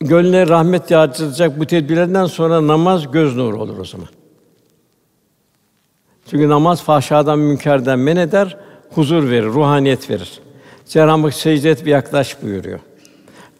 Gönlüne 0.00 0.48
rahmet 0.48 0.90
yağdıracak 0.90 1.60
bu 1.60 1.66
tedbirlerden 1.66 2.26
sonra 2.26 2.66
namaz 2.66 3.10
göz 3.10 3.36
nuru 3.36 3.62
olur 3.62 3.78
o 3.78 3.84
zaman. 3.84 4.08
Çünkü 6.30 6.48
namaz 6.48 6.82
fahşadan, 6.82 7.38
münkerden 7.38 7.98
men 7.98 8.16
eder, 8.16 8.56
huzur 8.90 9.30
verir, 9.30 9.46
ruhaniyet 9.46 10.10
verir. 10.10 10.40
Cenab-ı 10.88 11.22
Hak 11.22 11.34
secde 11.34 11.70
et 11.70 11.86
ve 11.86 11.90
yaklaş 11.90 12.42
buyuruyor. 12.42 12.80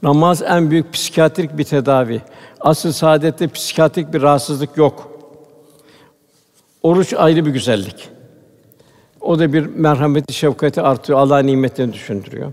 Namaz 0.03 0.43
en 0.43 0.71
büyük 0.71 0.93
psikiyatrik 0.93 1.59
bir 1.59 1.65
tedavi. 1.65 2.23
Asıl 2.61 2.93
saadette 2.93 3.49
psikiyatrik 3.49 4.13
bir 4.13 4.23
rahatsızlık 4.23 4.77
yok. 4.77 5.09
Oruç 6.83 7.15
ayrı 7.15 7.47
bir 7.47 7.51
güzellik. 7.51 8.09
O 9.21 9.39
da 9.39 9.53
bir 9.53 9.67
merhameti, 9.67 10.33
şefkati 10.33 10.83
artıyor, 10.83 11.19
Allah 11.19 11.39
nimetlerini 11.39 11.93
düşündürüyor. 11.93 12.53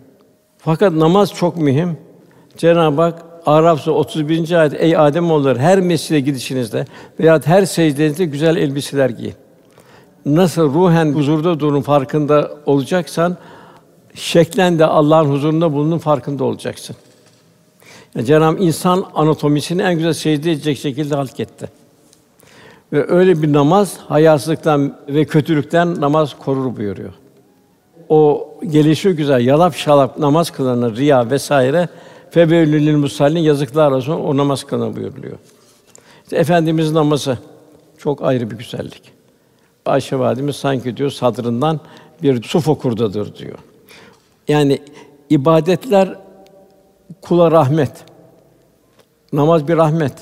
Fakat 0.57 0.93
namaz 0.93 1.33
çok 1.33 1.57
mühim. 1.57 1.97
Cenab-ı 2.57 3.01
Hak 3.01 3.21
Araf 3.45 3.87
31. 3.87 4.51
ayet 4.51 4.73
ey 4.77 4.97
Adem 4.97 5.31
oğulları 5.31 5.59
her 5.59 5.79
mescide 5.79 6.19
gidişinizde 6.19 6.85
veya 7.19 7.41
her 7.45 7.65
secdenizde 7.65 8.25
güzel 8.25 8.55
elbiseler 8.57 9.09
giyin. 9.09 9.33
Nasıl 10.25 10.73
ruhen 10.73 11.13
huzurda 11.13 11.59
durun 11.59 11.81
farkında 11.81 12.51
olacaksan 12.65 13.37
şeklen 14.13 14.79
de 14.79 14.85
Allah'ın 14.85 15.29
huzurunda 15.29 15.73
bulunun 15.73 15.97
farkında 15.97 16.43
olacaksın. 16.43 16.95
Yani 18.15 18.25
Cenab-ı 18.25 18.63
insan 18.63 19.05
anatomisini 19.15 19.81
en 19.81 19.95
güzel 19.95 20.13
secde 20.13 20.51
edecek 20.51 20.77
şekilde 20.77 21.15
halketti. 21.15 21.69
Ve 22.93 23.11
öyle 23.11 23.41
bir 23.41 23.53
namaz 23.53 23.97
hayasızlıktan 24.07 24.97
ve 25.07 25.25
kötülükten 25.25 26.01
namaz 26.01 26.35
korur 26.39 26.77
buyuruyor. 26.77 27.13
O 28.09 28.49
gelişi 28.67 29.09
güzel 29.09 29.45
yalap 29.45 29.75
şalap 29.75 30.19
namaz 30.19 30.51
kılanı 30.51 30.95
riya 30.95 31.29
vesaire 31.29 31.89
febevlül 32.31 32.95
musallin 32.97 33.39
yazıklar 33.39 33.91
olsun 33.91 34.13
o 34.13 34.37
namaz 34.37 34.63
kılana 34.63 34.95
buyuruluyor. 34.95 35.37
İşte 36.23 36.37
Efendimiz 36.37 36.91
namazı 36.91 37.37
çok 37.97 38.23
ayrı 38.23 38.51
bir 38.51 38.57
güzellik. 38.57 39.11
Ayşe 39.85 40.19
validemiz 40.19 40.55
sanki 40.55 40.97
diyor 40.97 41.09
sadrından 41.09 41.79
bir 42.23 42.43
su 42.43 42.59
fokurdadır 42.59 43.35
diyor. 43.35 43.57
Yani 44.47 44.79
ibadetler 45.29 46.15
kula 47.21 47.51
rahmet. 47.51 48.05
Namaz 49.33 49.67
bir 49.67 49.77
rahmet. 49.77 50.13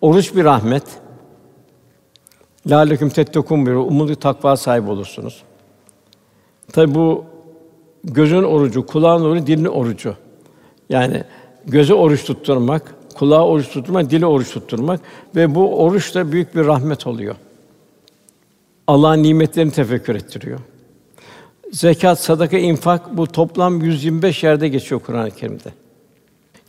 Oruç 0.00 0.36
bir 0.36 0.44
rahmet. 0.44 0.84
Lâleküm 2.70 3.08
tettekûn 3.08 3.66
buyuruyor. 3.66 3.86
Umudu 3.86 4.16
takva 4.16 4.56
sahibi 4.56 4.90
olursunuz. 4.90 5.42
Tabi 6.72 6.94
bu 6.94 7.24
gözün 8.04 8.42
orucu, 8.42 8.86
kulağın 8.86 9.24
orucu, 9.24 9.46
dilin 9.46 9.64
orucu. 9.64 10.14
Yani 10.88 11.24
göze 11.66 11.94
oruç 11.94 12.24
tutturmak, 12.24 12.94
kulağı 13.14 13.44
oruç 13.44 13.68
tutturmak, 13.68 14.10
dili 14.10 14.26
oruç 14.26 14.50
tutturmak 14.50 15.00
ve 15.36 15.54
bu 15.54 15.82
oruç 15.84 16.14
da 16.14 16.32
büyük 16.32 16.54
bir 16.54 16.66
rahmet 16.66 17.06
oluyor. 17.06 17.34
Allah'ın 18.86 19.22
nimetlerini 19.22 19.72
tefekkür 19.72 20.14
ettiriyor. 20.14 20.60
Zekat, 21.72 22.20
sadaka, 22.20 22.58
infak 22.58 23.16
bu 23.16 23.26
toplam 23.26 23.80
125 23.80 24.42
yerde 24.42 24.68
geçiyor 24.68 25.00
Kur'an-ı 25.00 25.30
Kerim'de. 25.30 25.85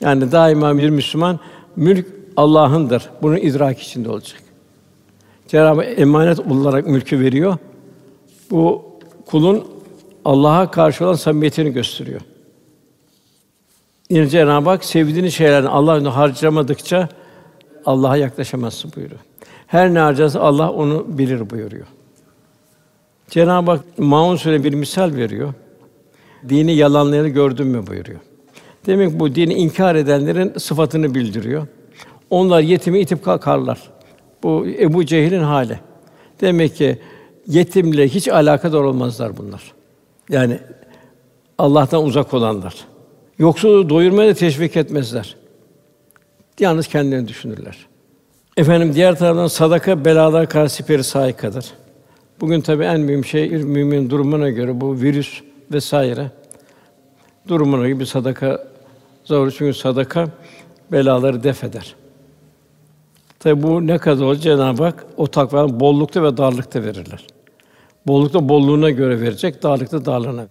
Yani 0.01 0.31
daima 0.31 0.77
bir 0.77 0.89
Müslüman 0.89 1.39
mülk 1.75 2.05
Allah'ındır. 2.37 3.09
Bunun 3.21 3.37
idrak 3.37 3.79
içinde 3.79 4.09
olacak. 4.09 4.41
Cenab-ı 5.47 5.81
emanet 5.83 6.39
olarak 6.39 6.87
mülkü 6.87 7.19
veriyor. 7.19 7.57
Bu 8.51 8.85
kulun 9.25 9.67
Allah'a 10.25 10.71
karşı 10.71 11.05
olan 11.05 11.13
samimiyetini 11.13 11.73
gösteriyor. 11.73 12.21
Yine 14.09 14.27
Cenab-ı 14.27 14.69
Hak 14.69 14.85
sevdiğiniz 14.85 15.33
şeylerden 15.33 15.67
Allah 15.67 16.15
harcamadıkça 16.15 17.09
Allah'a 17.85 18.17
yaklaşamazsın 18.17 18.91
buyuruyor. 18.95 19.19
Her 19.67 19.93
ne 19.93 19.99
harcarsa 19.99 20.39
Allah 20.39 20.71
onu 20.71 21.05
bilir 21.07 21.49
buyuruyor. 21.49 21.87
Cenab-ı 23.29 23.71
Hak 23.71 23.81
Maun 23.97 24.35
Sûre 24.35 24.63
bir 24.63 24.73
misal 24.73 25.15
veriyor. 25.15 25.53
Dini 26.49 26.73
yalanlayanı 26.73 27.27
gördün 27.27 27.67
mü 27.67 27.87
buyuruyor. 27.87 28.19
Demek 28.85 29.19
bu 29.19 29.35
dini 29.35 29.53
inkar 29.53 29.95
edenlerin 29.95 30.53
sıfatını 30.57 31.15
bildiriyor. 31.15 31.67
Onlar 32.29 32.61
yetimi 32.61 32.99
itip 32.99 33.23
kalkarlar. 33.23 33.79
Bu 34.43 34.67
Ebu 34.67 35.05
Cehil'in 35.05 35.43
hali. 35.43 35.79
Demek 36.41 36.75
ki 36.75 36.97
yetimle 37.47 38.07
hiç 38.07 38.27
alakadar 38.27 38.81
olmazlar 38.81 39.37
bunlar. 39.37 39.73
Yani 40.29 40.59
Allah'tan 41.57 42.03
uzak 42.03 42.33
olanlar. 42.33 42.75
Yoksulu 43.39 43.89
doyurmaya 43.89 44.29
da 44.29 44.33
teşvik 44.33 44.77
etmezler. 44.77 45.35
Yalnız 46.59 46.87
kendilerini 46.87 47.27
düşünürler. 47.27 47.87
Efendim 48.57 48.93
diğer 48.93 49.17
taraftan 49.17 49.47
sadaka 49.47 50.05
belalar 50.05 50.49
karşı 50.49 50.75
siperi 50.75 51.03
saikadır. 51.03 51.65
Bugün 52.41 52.61
tabii 52.61 52.83
en 52.83 52.99
mühim 52.99 53.25
şey 53.25 53.49
mümin 53.49 54.09
durumuna 54.09 54.49
göre 54.49 54.81
bu 54.81 55.01
virüs 55.01 55.41
vesaire 55.71 56.31
durumuna 57.47 57.99
bir 57.99 58.05
sadaka 58.05 58.67
zor 59.23 59.51
çünkü 59.51 59.73
sadaka 59.73 60.27
belaları 60.91 61.43
def 61.43 61.63
eder. 61.63 61.95
Tabi 63.39 63.63
bu 63.63 63.87
ne 63.87 63.97
kadar 63.97 64.25
olacak 64.25 64.43
Cenab-ı 64.43 64.83
Hak 64.83 65.05
o 65.17 65.27
takvanın 65.27 65.79
bollukta 65.79 66.23
ve 66.23 66.37
darlıkta 66.37 66.83
verirler. 66.83 67.27
Bollukta 68.07 68.49
bolluğuna 68.49 68.89
göre 68.89 69.21
verecek, 69.21 69.63
darlıkta 69.63 70.05
darlığına. 70.05 70.47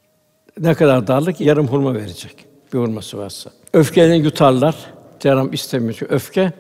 Ne 0.61 0.75
kadar 0.75 1.07
darlık? 1.07 1.41
Yarım 1.41 1.67
hurma 1.67 1.95
verecek. 1.95 2.45
Bir 2.73 2.79
hurması 2.79 3.19
varsa. 3.19 3.51
Öfkelerini 3.73 4.25
yutarlar. 4.25 4.77
Cenab-ı 5.21 5.55
istemiyor. 5.55 5.95
Çünkü 5.99 6.15
öfke 6.15 6.53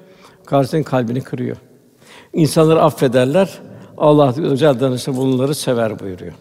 karşısının 0.46 0.82
kalbini 0.82 1.20
kırıyor. 1.20 1.56
İnsanları 2.32 2.82
affederler. 2.82 3.58
Allah 3.98 4.34
özel 4.38 4.80
danışma 4.80 5.16
bunları 5.16 5.54
sever 5.54 5.98
buyuruyor. 5.98 6.32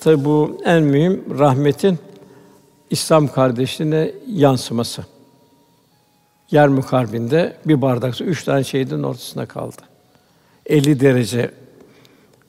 Tabi 0.00 0.24
bu 0.24 0.60
en 0.64 0.82
mühim 0.82 1.24
rahmetin 1.38 1.98
İslam 2.94 3.28
kardeşliğine 3.28 4.10
yansıması. 4.28 5.04
Yer 6.50 6.68
mukarbinde 6.68 7.56
bir 7.66 7.82
bardak 7.82 8.14
su 8.14 8.24
üç 8.24 8.44
tane 8.44 8.64
şehidin 8.64 9.02
ortasında 9.02 9.46
kaldı. 9.46 9.82
50 10.66 11.00
derece 11.00 11.50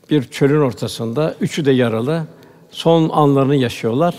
bir 0.10 0.24
çölün 0.24 0.62
ortasında, 0.62 1.36
üçü 1.41 1.66
de 1.66 1.72
yaralı. 1.72 2.24
Son 2.72 3.10
anlarını 3.10 3.56
yaşıyorlar. 3.56 4.16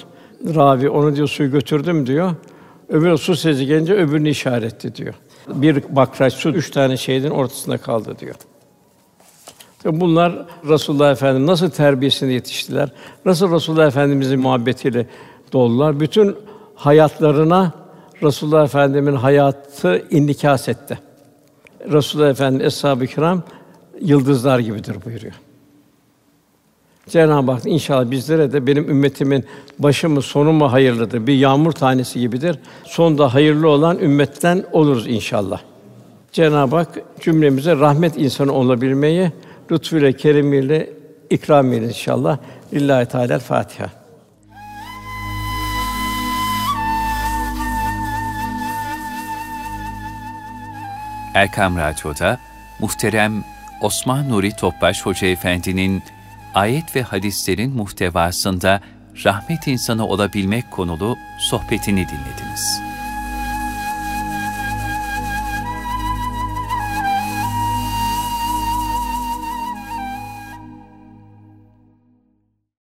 Ravi 0.55 0.91
onu 0.91 1.17
diyor 1.17 1.29
suyu 1.29 1.51
götürdüm 1.51 2.07
diyor. 2.07 2.35
Öbür 2.89 3.17
su 3.17 3.37
sesi 3.37 3.67
gelince 3.67 3.95
öbürünü 3.95 4.29
işaretti 4.29 4.95
diyor. 4.95 5.15
Bir 5.49 5.97
bakraç 5.97 6.35
su 6.35 6.49
üç 6.49 6.71
tane 6.71 6.97
şehidin 6.97 7.31
ortasında 7.31 7.79
kaldı 7.79 8.17
diyor. 8.19 8.35
Bunlar 9.85 10.47
Rasulullah 10.69 11.13
Efendimiz 11.13 11.49
nasıl 11.49 11.71
terbiyesinde 11.71 12.33
yetiştiler? 12.33 12.93
Nasıl 13.25 13.51
Rasulullah 13.51 13.87
Efendimizin 13.87 14.41
muhabbetiyle 14.41 15.07
doldular? 15.53 16.01
Bütün 16.01 16.37
hayatlarına 16.75 17.73
Rasulullah 18.23 18.65
Efendimizin 18.65 19.17
hayatı 19.17 20.07
indikas 20.11 20.69
etti. 20.69 20.99
Rasulullah 21.93 22.31
Efendimiz 22.31 22.67
eshab-ı 22.67 23.07
kiram 23.07 23.43
yıldızlar 24.01 24.59
gibidir 24.59 24.97
buyuruyor. 25.05 25.35
Cenab-ı 27.09 27.53
Hak 27.53 27.67
inşallah 27.67 28.11
bizlere 28.11 28.53
de 28.53 28.67
benim 28.67 28.91
ümmetimin 28.91 29.45
başı 29.79 30.09
mı 30.09 30.23
sonu 30.23 30.53
mu 30.53 30.73
hayırlıdır. 30.73 31.27
Bir 31.27 31.35
yağmur 31.35 31.73
tanesi 31.73 32.21
gibidir. 32.21 32.59
Sonda 32.85 33.35
hayırlı 33.35 33.69
olan 33.69 33.99
ümmetten 33.99 34.65
oluruz 34.73 35.07
inşallah. 35.07 35.61
Cenab-ı 36.33 36.77
Hak 36.77 36.89
cümlemize 37.21 37.77
rahmet 37.77 38.19
insanı 38.19 38.53
olabilmeyi 38.53 39.33
lütfuyla, 39.71 40.13
keremiyle 40.13 40.91
ikram 41.31 41.73
eylesin 41.73 41.89
inşallah. 41.89 42.39
Lillahi 42.73 43.07
Teala 43.07 43.39
Fatiha. 43.39 44.06
Erkam 51.37 51.77
Radyo'da 51.77 52.39
muhterem 52.79 53.45
Osman 53.81 54.29
Nuri 54.29 54.53
Topbaş 54.53 55.07
Hoca 55.07 55.27
Efendi'nin 55.29 56.03
ayet 56.55 56.97
ve 56.97 57.03
hadislerin 57.03 57.77
muhtevasında 57.77 58.81
rahmet 59.25 59.67
insanı 59.67 60.07
olabilmek 60.07 60.71
konulu 60.71 61.17
sohbetini 61.39 62.07
dinlediniz. 62.09 62.81